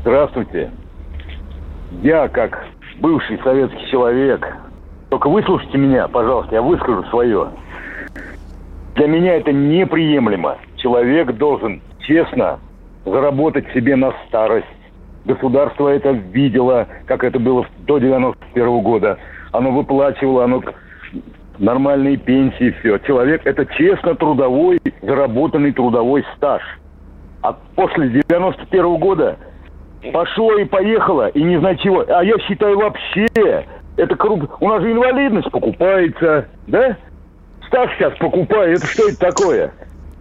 [0.00, 0.70] Здравствуйте.
[2.02, 2.66] Я, как
[3.00, 4.46] бывший советский человек,
[5.10, 7.50] только выслушайте меня, пожалуйста, я выскажу свое.
[8.94, 10.58] Для меня это неприемлемо.
[10.76, 12.60] Человек должен честно
[13.04, 14.66] заработать себе на старость
[15.24, 19.18] Государство это видело, как это было до 91 года.
[19.52, 20.62] Оно выплачивало, оно
[21.58, 22.98] нормальные пенсии, все.
[22.98, 26.62] Человек это честно трудовой, заработанный трудовой стаж.
[27.42, 29.36] А после 91 года
[30.12, 32.04] пошло и поехало, и не знаю чего.
[32.08, 33.26] А я считаю вообще,
[33.96, 34.60] это круг...
[34.60, 36.96] У нас же инвалидность покупается, да?
[37.66, 39.72] Стаж сейчас покупаю, это что это такое?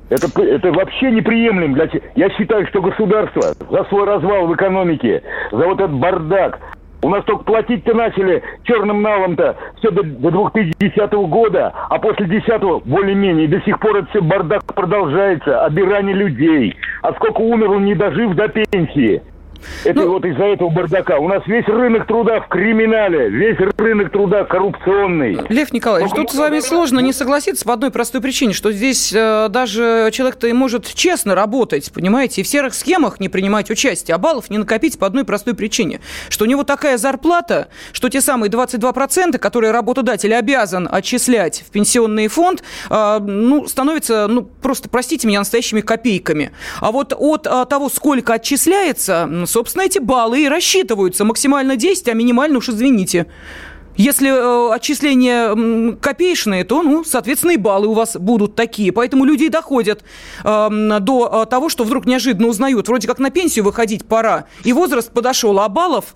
[0.10, 1.76] Это, это вообще неприемлемо.
[1.76, 1.90] Для...
[2.16, 6.60] Я считаю, что государство за свой развал в экономике, за вот этот бардак,
[7.02, 12.86] у нас только платить-то начали черным налом-то все до, до 2010 года, а после 10
[12.86, 16.76] более-менее до сих пор это все бардак продолжается, обирание людей.
[17.02, 19.22] А сколько умерло, не дожив до пенсии.
[19.84, 21.18] Это ну, вот из-за этого бардака.
[21.18, 25.40] У нас весь рынок труда в криминале, весь рынок труда коррупционный.
[25.50, 29.48] Лев Николаевич, тут с вами сложно не согласиться по одной простой причине, что здесь э,
[29.50, 34.18] даже человек-то и может честно работать, понимаете, и в серых схемах не принимать участие, а
[34.18, 38.50] баллов не накопить по одной простой причине, что у него такая зарплата, что те самые
[38.50, 45.40] 22%, которые работодатель обязан отчислять в пенсионный фонд, э, ну, становятся, ну, просто, простите меня,
[45.40, 46.52] настоящими копейками.
[46.82, 51.26] А вот от э, того, сколько отчисляется, собственно, эти баллы и рассчитываются.
[51.26, 53.28] Максимально 10, а минимально уж извините.
[53.98, 58.94] Если э, отчисления копеечные, то, ну, соответственно, и баллы у вас будут такие.
[58.94, 60.04] Поэтому люди и доходят
[60.46, 64.72] э, до э, того, что вдруг неожиданно узнают, вроде как на пенсию выходить пора, и
[64.72, 66.16] возраст подошел, а баллов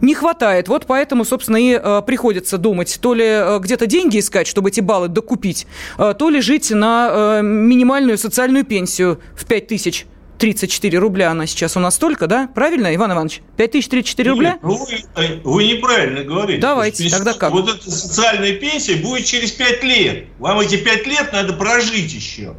[0.00, 0.68] не хватает.
[0.68, 4.80] Вот поэтому, собственно, и э, приходится думать, то ли э, где-то деньги искать, чтобы эти
[4.80, 5.66] баллы докупить,
[5.98, 10.06] э, то ли жить на э, минимальную социальную пенсию в 5 тысяч
[10.40, 12.48] 34 рубля она сейчас у нас только, да?
[12.54, 13.42] Правильно, Иван Иванович?
[13.58, 14.50] 5034 рубля?
[14.52, 16.60] Нет, ну вы, э, вы неправильно говорите.
[16.60, 17.52] Давайте, есть, тогда как?
[17.52, 20.24] Вот эта социальная пенсия будет через 5 лет.
[20.38, 22.56] Вам эти 5 лет надо прожить еще.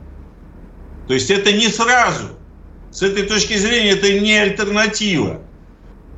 [1.08, 2.38] То есть это не сразу.
[2.92, 5.42] С этой точки зрения это не альтернатива.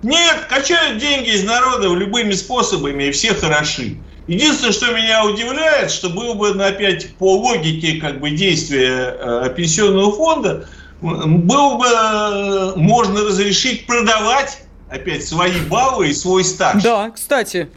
[0.04, 3.98] Нет, качают деньги из народа любыми способами, и все хороши.
[4.28, 10.12] Единственное, что меня удивляет, что было бы опять по логике как бы действия э, пенсионного
[10.12, 10.68] фонда,
[11.04, 16.82] было бы э, можно разрешить продавать опять свои баллы и свой стаж.
[16.84, 17.70] Да, кстати.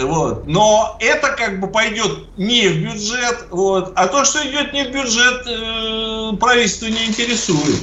[0.00, 0.46] Вот.
[0.46, 3.92] Но это как бы пойдет не в бюджет, вот.
[3.94, 7.78] а то, что идет не в бюджет, э, правительство не интересует.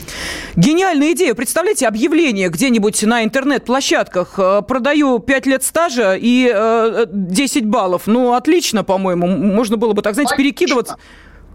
[0.55, 1.35] Гениальная идея.
[1.35, 4.39] Представляете, объявление где-нибудь на интернет-площадках.
[4.39, 8.03] Э, продаю 5 лет стажа и э, 10 баллов.
[8.07, 9.27] Ну, отлично, по-моему.
[9.27, 10.43] Можно было бы, так знаете, Логично.
[10.43, 10.97] перекидываться.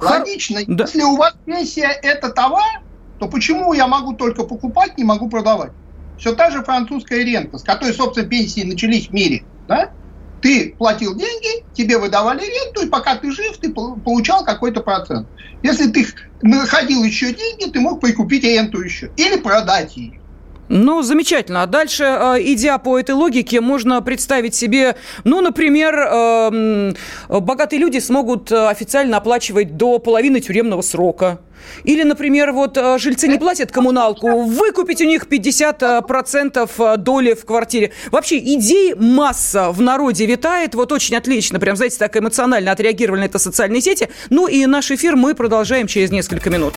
[0.01, 0.61] Логично.
[0.69, 0.85] Да.
[0.85, 2.81] Если у вас пенсия– это товар,
[3.25, 5.73] то почему я могу только покупать, не могу продавать?
[6.17, 9.47] все та же французская рента, с которой, собственно, пенсии начались в мире.
[9.67, 9.93] Да?
[10.41, 15.29] Ты платил деньги, тебе выдавали ренту, и пока ты жив, ты получал какой-то процент.
[15.63, 16.07] Если ты
[16.43, 20.21] находил еще деньги, ты мог прикупить ренту еще или продать ее.
[20.69, 21.63] Ну, замечательно.
[21.63, 26.97] А дальше, э, идя по этой логике, можно представить себе, ну, например, эм,
[27.29, 31.41] богатые люди смогут э, официально оплачивать до половины тюремного срока.
[31.85, 37.93] Или, например, вот э, жильцы не платят коммуналку, выкупить у них 50% доли в квартире.
[38.11, 40.75] Вообще, идей масса в народе витает.
[40.75, 44.09] Вот очень отлично, прям, знаете, так эмоционально отреагировали на это социальные сети.
[44.31, 46.75] Ну и наш эфир мы продолжаем через несколько минут.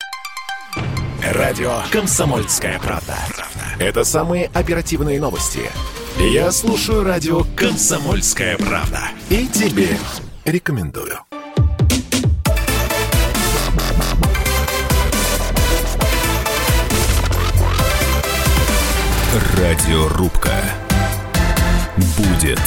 [1.33, 3.15] Радио «Комсомольская правда».
[3.79, 5.69] Это самые оперативные новости.
[6.19, 9.01] Я слушаю радио «Комсомольская правда».
[9.29, 9.89] И тебе
[10.45, 11.19] рекомендую.
[19.55, 20.55] Радиорубка.
[22.17, 22.61] Будет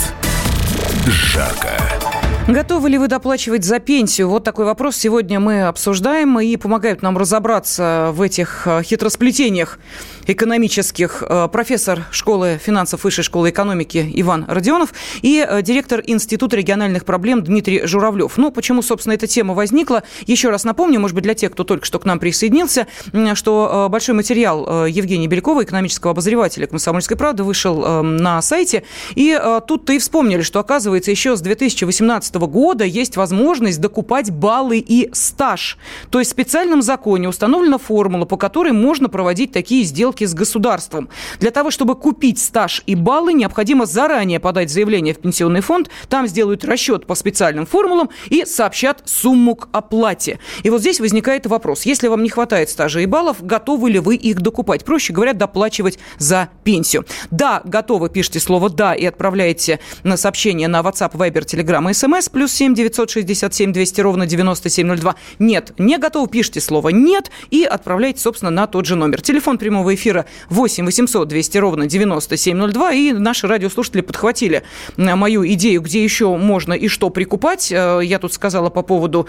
[1.07, 2.10] жарко.
[2.51, 4.29] Готовы ли вы доплачивать за пенсию?
[4.29, 9.79] Вот такой вопрос сегодня мы обсуждаем и помогают нам разобраться в этих э, хитросплетениях
[10.27, 14.93] экономических э, профессор школы финансов Высшей школы экономики Иван Родионов
[15.23, 18.37] и э, директор Института региональных проблем Дмитрий Журавлев.
[18.37, 20.03] Ну, почему, собственно, эта тема возникла?
[20.27, 22.89] Еще раз напомню, может быть, для тех, кто только что к нам присоединился,
[23.35, 28.83] что большой материал Евгения Белякова, экономического обозревателя «Комсомольской правды», вышел на сайте.
[29.15, 35.11] И тут-то и вспомнили, что, оказывается, еще с 2018 года есть возможность докупать баллы и
[35.13, 35.79] стаж.
[36.11, 41.09] То есть в специальном законе установлена формула, по которой можно проводить такие сделки с государством.
[41.39, 45.91] Для того, чтобы купить стаж и баллы, необходимо заранее подать заявление в пенсионный фонд.
[46.09, 50.39] Там сделают расчет по специальным формулам и сообщат сумму к оплате.
[50.63, 51.83] И вот здесь возникает вопрос.
[51.83, 54.85] Если вам не хватает стажа и баллов, готовы ли вы их докупать?
[54.85, 57.05] Проще говоря, доплачивать за пенсию.
[57.31, 62.30] Да, готовы, пишите слово «да» и отправляете на сообщение на WhatsApp, Viber, Telegram и SMS
[62.33, 65.15] плюс 7 967 200 ровно 9702.
[65.39, 69.21] Нет, не готов, пишите слово «нет» и отправляйте, собственно, на тот же номер.
[69.21, 72.93] Телефон прямого эфира 8 800 200 ровно 9702.
[72.93, 74.63] И наши радиослушатели подхватили
[74.97, 77.71] э, мою идею, где еще можно и что прикупать.
[77.73, 79.27] Э, я тут сказала по поводу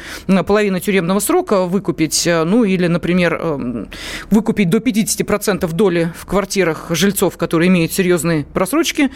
[0.47, 3.41] половины тюремного срока выкупить, э, ну или, например,
[4.29, 9.11] выкупить до 50% доли в квартирах жильцов, которые имеют серьезные просрочки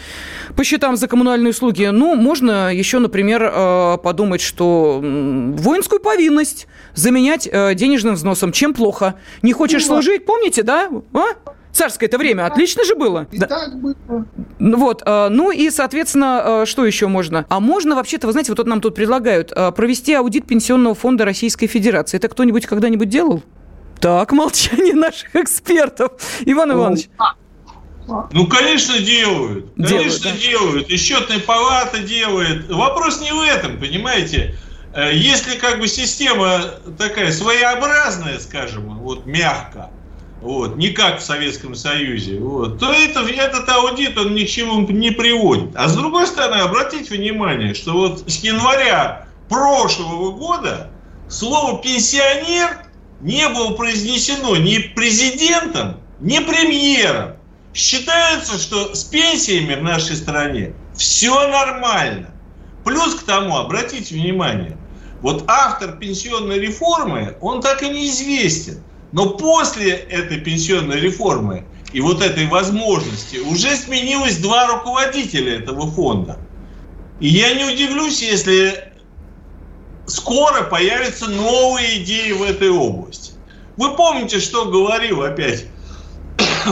[0.56, 1.88] по счетам за коммунальные услуги.
[1.92, 8.52] Ну, можно еще, например, Э, подумать, что воинскую повинность заменять э, денежным взносом.
[8.52, 9.16] Чем плохо?
[9.42, 10.24] Не хочешь ну, служить?
[10.24, 10.90] Помните, да?
[11.12, 11.52] А?
[11.72, 13.26] Царское это время, отлично же было.
[13.32, 13.46] И да.
[13.46, 13.96] так было.
[14.58, 17.44] Ну вот, э, ну и, соответственно, что еще можно?
[17.48, 22.16] А можно вообще-то, вы знаете, вот нам тут предлагают провести аудит Пенсионного фонда Российской Федерации.
[22.16, 23.42] Это кто-нибудь когда-нибудь делал?
[24.00, 26.12] Так, молчание наших экспертов.
[26.44, 27.08] Иван Иванович.
[27.18, 27.34] А,
[28.32, 29.72] ну, конечно, делают.
[29.76, 30.22] Конечно, делают.
[30.22, 30.30] Да?
[30.32, 30.88] делают.
[30.90, 32.68] И счетная палата делает.
[32.68, 34.56] Вопрос не в этом, понимаете?
[34.94, 36.60] Э, если как бы система
[36.98, 39.90] такая своеобразная, скажем, вот мягко,
[40.40, 44.86] вот, не как в Советском Союзе, вот, то это, этот аудит, он ни к чему
[44.88, 45.70] не приводит.
[45.74, 50.90] А с другой стороны, обратите внимание, что вот с января прошлого года
[51.28, 52.78] слово «пенсионер»
[53.20, 57.36] не было произнесено ни президентом, ни премьером.
[57.76, 62.30] Считается, что с пенсиями в нашей стране все нормально.
[62.86, 64.78] Плюс к тому, обратите внимание,
[65.20, 68.82] вот автор пенсионной реформы, он так и неизвестен.
[69.12, 76.38] Но после этой пенсионной реформы и вот этой возможности уже сменилось два руководителя этого фонда.
[77.20, 78.90] И я не удивлюсь, если
[80.06, 83.32] скоро появятся новые идеи в этой области.
[83.76, 85.66] Вы помните, что говорил опять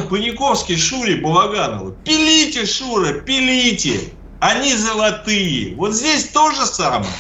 [0.03, 1.97] Паниковский Шуре Балаганову.
[2.05, 4.13] Пилите, Шура, пилите.
[4.41, 5.75] Они золотые.
[5.77, 7.11] Вот здесь то же самое.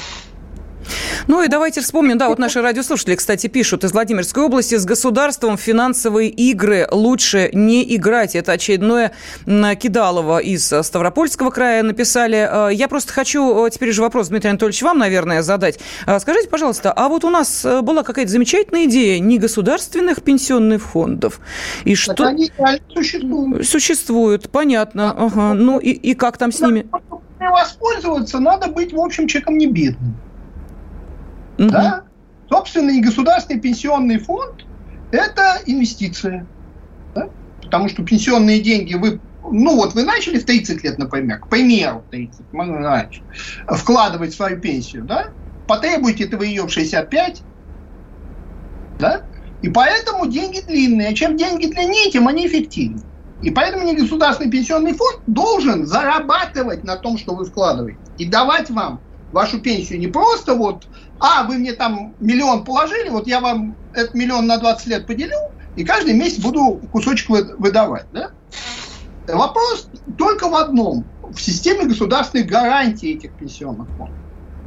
[1.27, 5.57] Ну и давайте вспомним, да, вот наши радиослушатели, кстати, пишут из Владимирской области, с государством
[5.57, 8.37] финансовые игры лучше не играть.
[8.37, 9.13] Это очередное
[9.47, 12.69] Кидалово из Ставропольского края написали.
[12.69, 15.79] Э, я просто хочу э, теперь же вопрос, Дмитрий Анатольевич, вам, наверное, задать.
[16.07, 21.41] Э, скажите, пожалуйста, а вот у нас была какая-то замечательная идея негосударственных пенсионных фондов.
[21.85, 22.15] И что...
[22.15, 22.53] Так они
[22.93, 23.67] существуют.
[23.67, 25.13] Существуют, понятно.
[25.17, 25.55] Ага.
[25.55, 26.87] Ну и, и как там с ними?
[27.41, 30.17] Воспользоваться надо быть, в общем, человеком не бедным.
[31.59, 31.69] Угу.
[31.71, 32.05] Да?
[32.49, 34.67] Собственный государственный пенсионный фонд–
[35.13, 36.47] это инвестиция.
[37.15, 37.29] Да?
[37.63, 42.03] Потому что пенсионные деньги вы ну вот вы начали в 30 лет, например, к примеру,
[42.11, 43.23] 30, начали,
[43.69, 45.29] вкладывать свою пенсию, да,
[45.67, 47.43] потребуете это вы ее в 65,
[48.99, 49.23] да,
[49.63, 51.09] и поэтому деньги длинные.
[51.09, 53.03] А чем деньги длиннее, тем они эффективнее.
[53.43, 57.99] И поэтому негосударственный пенсионный фонд должен зарабатывать на том, что вы вкладываете.
[58.19, 59.01] И давать вам
[59.35, 60.87] вашу пенсию не просто вот,
[61.19, 65.37] а, вы мне там миллион положили, вот я вам этот миллион на 20 лет поделю,
[65.77, 67.29] и каждый месяц буду кусочек
[67.59, 68.07] выдавать.
[68.13, 68.31] Да?
[69.27, 71.05] Вопрос только в одном.
[71.23, 74.17] В системе государственных гарантий этих пенсионных фондов.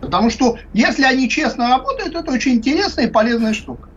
[0.01, 3.89] Потому что если они честно работают, это очень интересная и полезная штука.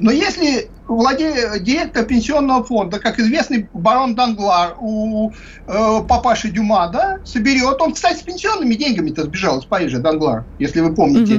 [0.00, 1.58] Но если владе...
[1.60, 8.18] директор пенсионного фонда, как известный барон Данглар у э, папаши Дюма, да, соберет, он, кстати,
[8.18, 11.34] с пенсионными деньгами-то сбежал из Парижа, Данглар, если вы помните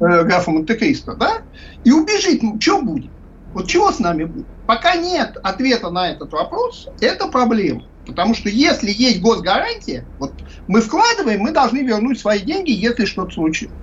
[0.00, 0.20] mm-hmm.
[0.20, 1.42] э, графа Монте-Кристо, да,
[1.84, 3.10] и убежит, ну, что будет?
[3.54, 4.46] Вот чего с нами будет?
[4.66, 7.84] Пока нет ответа на этот вопрос, это проблема.
[8.06, 10.32] Потому что если есть госгарантия, вот
[10.66, 13.74] мы вкладываем, мы должны вернуть свои деньги, если что-то случилось.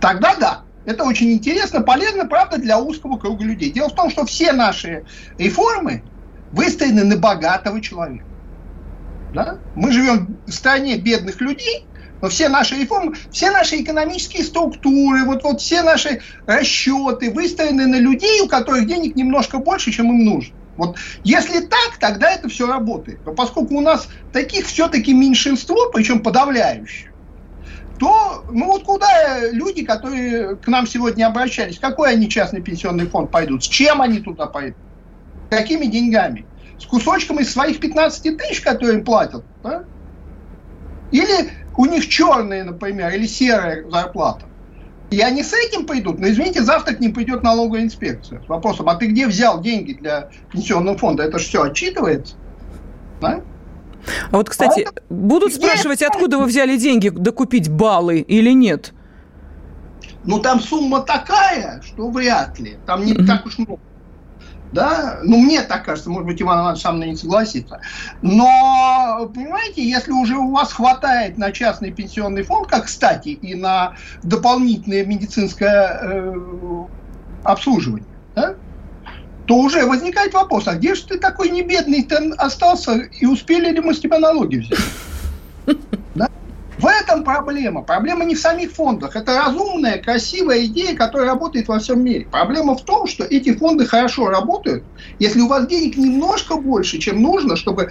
[0.00, 3.70] Тогда да, это очень интересно, полезно, правда, для узкого круга людей.
[3.70, 5.04] Дело в том, что все наши
[5.38, 6.02] реформы
[6.52, 8.24] выстроены на богатого человека.
[9.34, 9.58] Да?
[9.76, 11.86] Мы живем в стране бедных людей,
[12.20, 17.96] но все наши реформы, все наши экономические структуры, вот, вот все наши расчеты выстроены на
[17.96, 20.54] людей, у которых денег немножко больше, чем им нужно.
[20.76, 23.20] Вот если так, тогда это все работает.
[23.26, 27.09] Но поскольку у нас таких все-таки меньшинство, причем подавляющее,
[28.00, 33.30] то, ну вот куда люди, которые к нам сегодня обращались, какой они частный пенсионный фонд
[33.30, 34.78] пойдут, с чем они туда пойдут,
[35.50, 36.46] какими деньгами,
[36.78, 39.84] с кусочком из своих 15 тысяч, которые им платят, да?
[41.10, 44.46] или у них черные, например, или серая зарплата.
[45.10, 48.88] И они с этим пойдут, но извините, завтра к ним придет налоговая инспекция с вопросом,
[48.88, 51.24] а ты где взял деньги для пенсионного фонда?
[51.24, 52.36] Это же все отчитывается.
[53.20, 53.42] Да?
[54.30, 58.92] А вот, кстати, а будут спрашивать, откуда вы взяли деньги докупить баллы или нет?
[60.24, 62.76] Ну, там сумма такая, что вряд ли.
[62.86, 63.26] Там не mm-hmm.
[63.26, 63.80] так уж много
[64.72, 67.80] да, ну мне так кажется, может быть, Иван Иванович со мной не согласится,
[68.22, 73.94] но, понимаете, если уже у вас хватает на частный пенсионный фонд, как, кстати, и на
[74.22, 76.34] дополнительное медицинское э,
[77.42, 78.54] обслуживание, да,
[79.50, 83.80] то уже возникает вопрос, а где же ты такой небедный ты остался, и успели ли
[83.80, 84.78] мы с тебя налоги взять?
[86.14, 86.28] Да?
[86.78, 87.82] В этом проблема.
[87.82, 89.16] Проблема не в самих фондах.
[89.16, 92.28] Это разумная, красивая идея, которая работает во всем мире.
[92.30, 94.84] Проблема в том, что эти фонды хорошо работают,
[95.18, 97.90] если у вас денег немножко больше, чем нужно, чтобы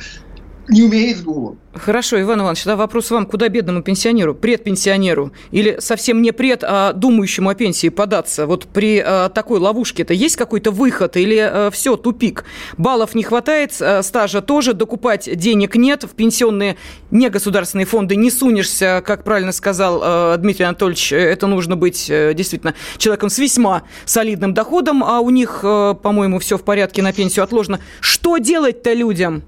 [0.69, 1.25] не умеет с.
[1.73, 6.93] Хорошо, Иван Иванович, тогда вопрос вам, куда бедному пенсионеру, предпенсионеру, или совсем не пред, а
[6.93, 8.47] думающему о пенсии податься?
[8.47, 12.45] Вот при а, такой ловушке-то есть какой-то выход или а, все, тупик?
[12.77, 16.75] Баллов не хватает, а, стажа тоже, докупать денег нет, в пенсионные
[17.11, 22.73] негосударственные фонды не сунешься, как правильно сказал а, Дмитрий Анатольевич, это нужно быть а, действительно
[22.97, 27.43] человеком с весьма солидным доходом, а у них, а, по-моему, все в порядке, на пенсию
[27.43, 27.79] отложено.
[28.01, 29.43] Что делать-то людям?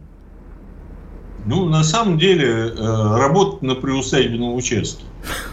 [1.45, 5.03] Ну, на самом деле, э, работать на приусадебном участке.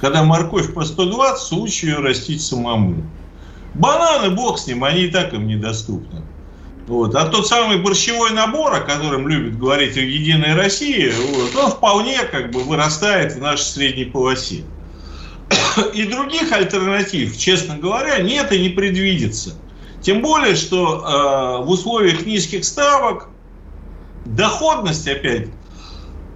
[0.01, 3.05] Когда морковь по 120, лучше ее растить самому.
[3.75, 6.23] Бананы, бог с ним, они и так им недоступны.
[6.87, 7.15] Вот.
[7.15, 12.19] А тот самый борщевой набор, о котором любит говорить в «Единой России», вот, он вполне
[12.25, 14.65] как бы вырастает в нашей средней полосе.
[15.95, 19.55] И других альтернатив, честно говоря, нет и не предвидится.
[20.01, 23.29] Тем более, что э, в условиях низких ставок
[24.25, 25.49] доходность, опять,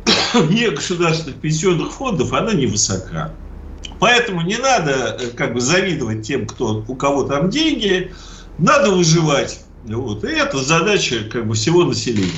[0.35, 3.33] негосударственных пенсионных фондов, она невысока.
[3.99, 8.13] Поэтому не надо э, как бы завидовать тем, кто, у кого там деньги,
[8.59, 9.61] надо выживать.
[9.85, 10.25] Вот.
[10.25, 12.31] И это задача как бы всего населения.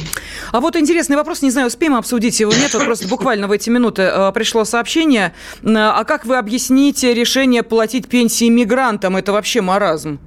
[0.52, 3.70] А вот интересный вопрос, не знаю, успеем обсудить его, нет, вот просто буквально в эти
[3.70, 5.34] минуты э, пришло сообщение.
[5.64, 9.16] А как вы объясните решение платить пенсии мигрантам?
[9.16, 10.20] Это вообще маразм.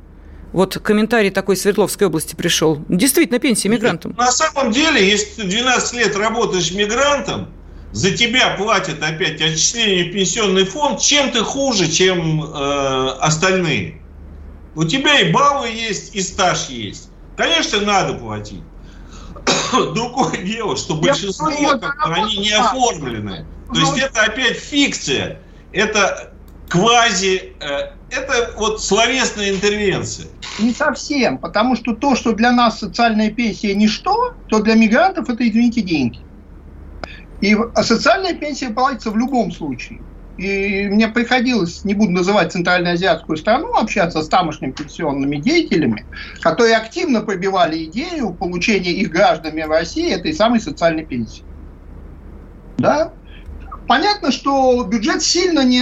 [0.54, 2.84] Вот комментарий такой Свердловской области пришел.
[2.88, 4.16] Действительно, пенсия мигрантам.
[4.18, 7.50] На самом деле, если ты 12 лет работаешь мигрантом,
[7.92, 14.02] за тебя платят опять отчисление в пенсионный фонд, чем ты хуже, чем э, остальные.
[14.76, 17.10] У тебя и баллы есть, и стаж есть.
[17.36, 18.62] Конечно, надо платить.
[19.72, 23.46] Другое дело, что большинство как они не оформлены.
[23.74, 25.42] То есть это опять фикция.
[25.72, 26.34] Это
[26.70, 27.54] квази...
[27.60, 30.28] Э, это вот словесная интервенция.
[30.60, 35.48] Не совсем, потому что то, что для нас социальная пенсия ничто, то для мигрантов это,
[35.48, 36.20] извините, деньги.
[37.42, 40.00] И а социальная пенсия платится в любом случае.
[40.38, 46.06] И мне приходилось, не буду называть Центральноазиатскую страну, общаться с тамошними пенсионными деятелями,
[46.42, 51.44] которые активно пробивали идею получения их гражданами России этой самой социальной пенсии.
[52.78, 53.14] Да?
[53.88, 55.82] Понятно, что бюджет сильно не,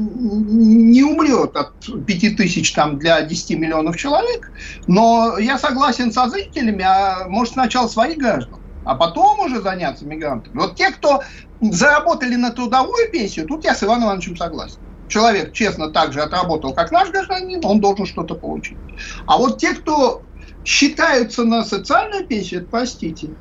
[0.00, 1.72] не умрет от
[2.06, 4.52] 5 тысяч там, для 10 миллионов человек,
[4.86, 10.56] но я согласен со зрителями, а может сначала своих граждан а потом уже заняться мигрантами.
[10.58, 11.20] Вот те, кто
[11.60, 14.78] заработали на трудовую пенсию, тут я с Иваном Ивановичем согласен.
[15.08, 18.78] Человек честно так же отработал, как наш гражданин, он должен что-то получить.
[19.26, 20.22] А вот те, кто
[20.64, 23.36] считаются на социальную пенсию, простите.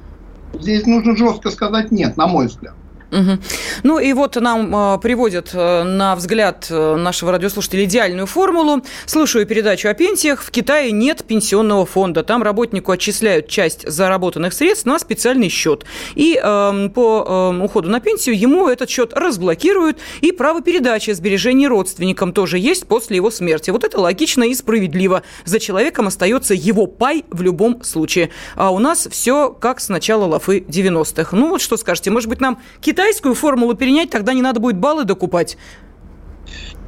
[0.54, 2.76] Здесь нужно жестко сказать нет, на мой взгляд.
[3.12, 3.40] Угу.
[3.84, 8.84] Ну и вот нам э, приводят э, на взгляд э, нашего радиослушателя идеальную формулу.
[9.06, 10.44] Слушаю передачу о пенсиях.
[10.44, 12.24] В Китае нет пенсионного фонда.
[12.24, 15.86] Там работнику отчисляют часть заработанных средств на специальный счет.
[16.16, 19.98] И э, по э, уходу на пенсию ему этот счет разблокируют.
[20.20, 23.70] И право передачи сбережений родственникам тоже есть после его смерти.
[23.70, 25.24] Вот это логично и справедливо.
[25.46, 28.32] За человеком остается его пай в любом случае.
[28.56, 31.36] А у нас все как с начала лафы 90-х.
[31.36, 34.78] Ну вот что скажете, может быть нам Китай китайскую формулу перенять, тогда не надо будет
[34.78, 35.56] баллы докупать.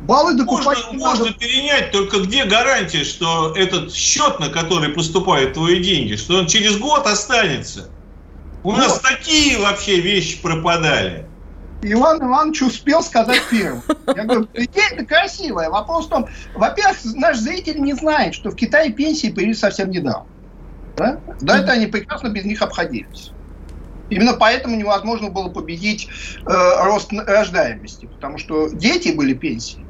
[0.01, 5.83] Баллы докупать можно, можно перенять, только где гарантия, что этот счет, на который поступают твои
[5.83, 7.91] деньги, что он через год останется?
[8.63, 8.79] У вот.
[8.79, 11.27] нас такие вообще вещи пропадали.
[11.83, 13.83] Иван Иванович успел сказать первым.
[14.07, 15.69] Я говорю, идея-то красивая.
[15.69, 20.25] Вопрос в том, во-первых, наш зритель не знает, что в Китае пенсии появились совсем недавно.
[20.97, 21.19] Да?
[21.39, 23.31] До этого они прекрасно без них обходились.
[24.09, 26.07] Именно поэтому невозможно было победить
[26.49, 26.51] э,
[26.83, 29.87] рост рождаемости, потому что дети были пенсии.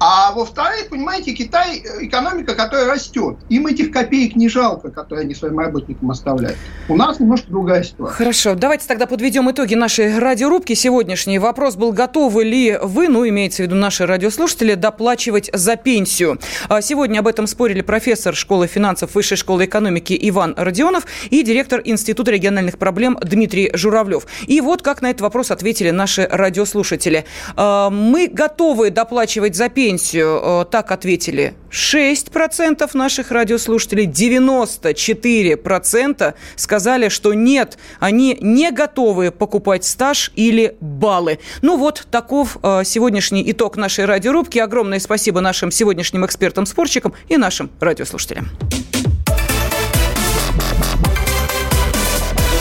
[0.00, 3.36] А во-вторых, понимаете, Китай э, экономика, которая растет.
[3.48, 6.58] Им этих копеек не жалко, которые они своим работникам оставляют.
[6.88, 8.16] У нас немножко другая ситуация.
[8.16, 11.38] Хорошо, давайте тогда подведем итоги нашей радиорубки сегодняшней.
[11.38, 16.38] Вопрос был, готовы ли вы, ну, имеется в виду наши радиослушатели, доплачивать за пенсию.
[16.68, 21.80] А сегодня об этом спорили профессор школы финансов Высшей школы экономики Иван Родионов и директор
[21.84, 24.26] Института региональных проблем Дмитрий Журавлев.
[24.46, 27.24] И вот как на этот вопрос ответили наши радиослушатели.
[27.56, 37.08] А, мы готовы доплачивать за пенсию пенсию, э, так ответили 6% наших радиослушателей, 94% сказали,
[37.08, 41.38] что нет, они не готовы покупать стаж или баллы.
[41.62, 44.58] Ну вот, таков э, сегодняшний итог нашей радиорубки.
[44.58, 48.48] Огромное спасибо нашим сегодняшним экспертам-спорщикам и нашим радиослушателям.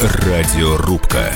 [0.01, 1.33] Радиорубка.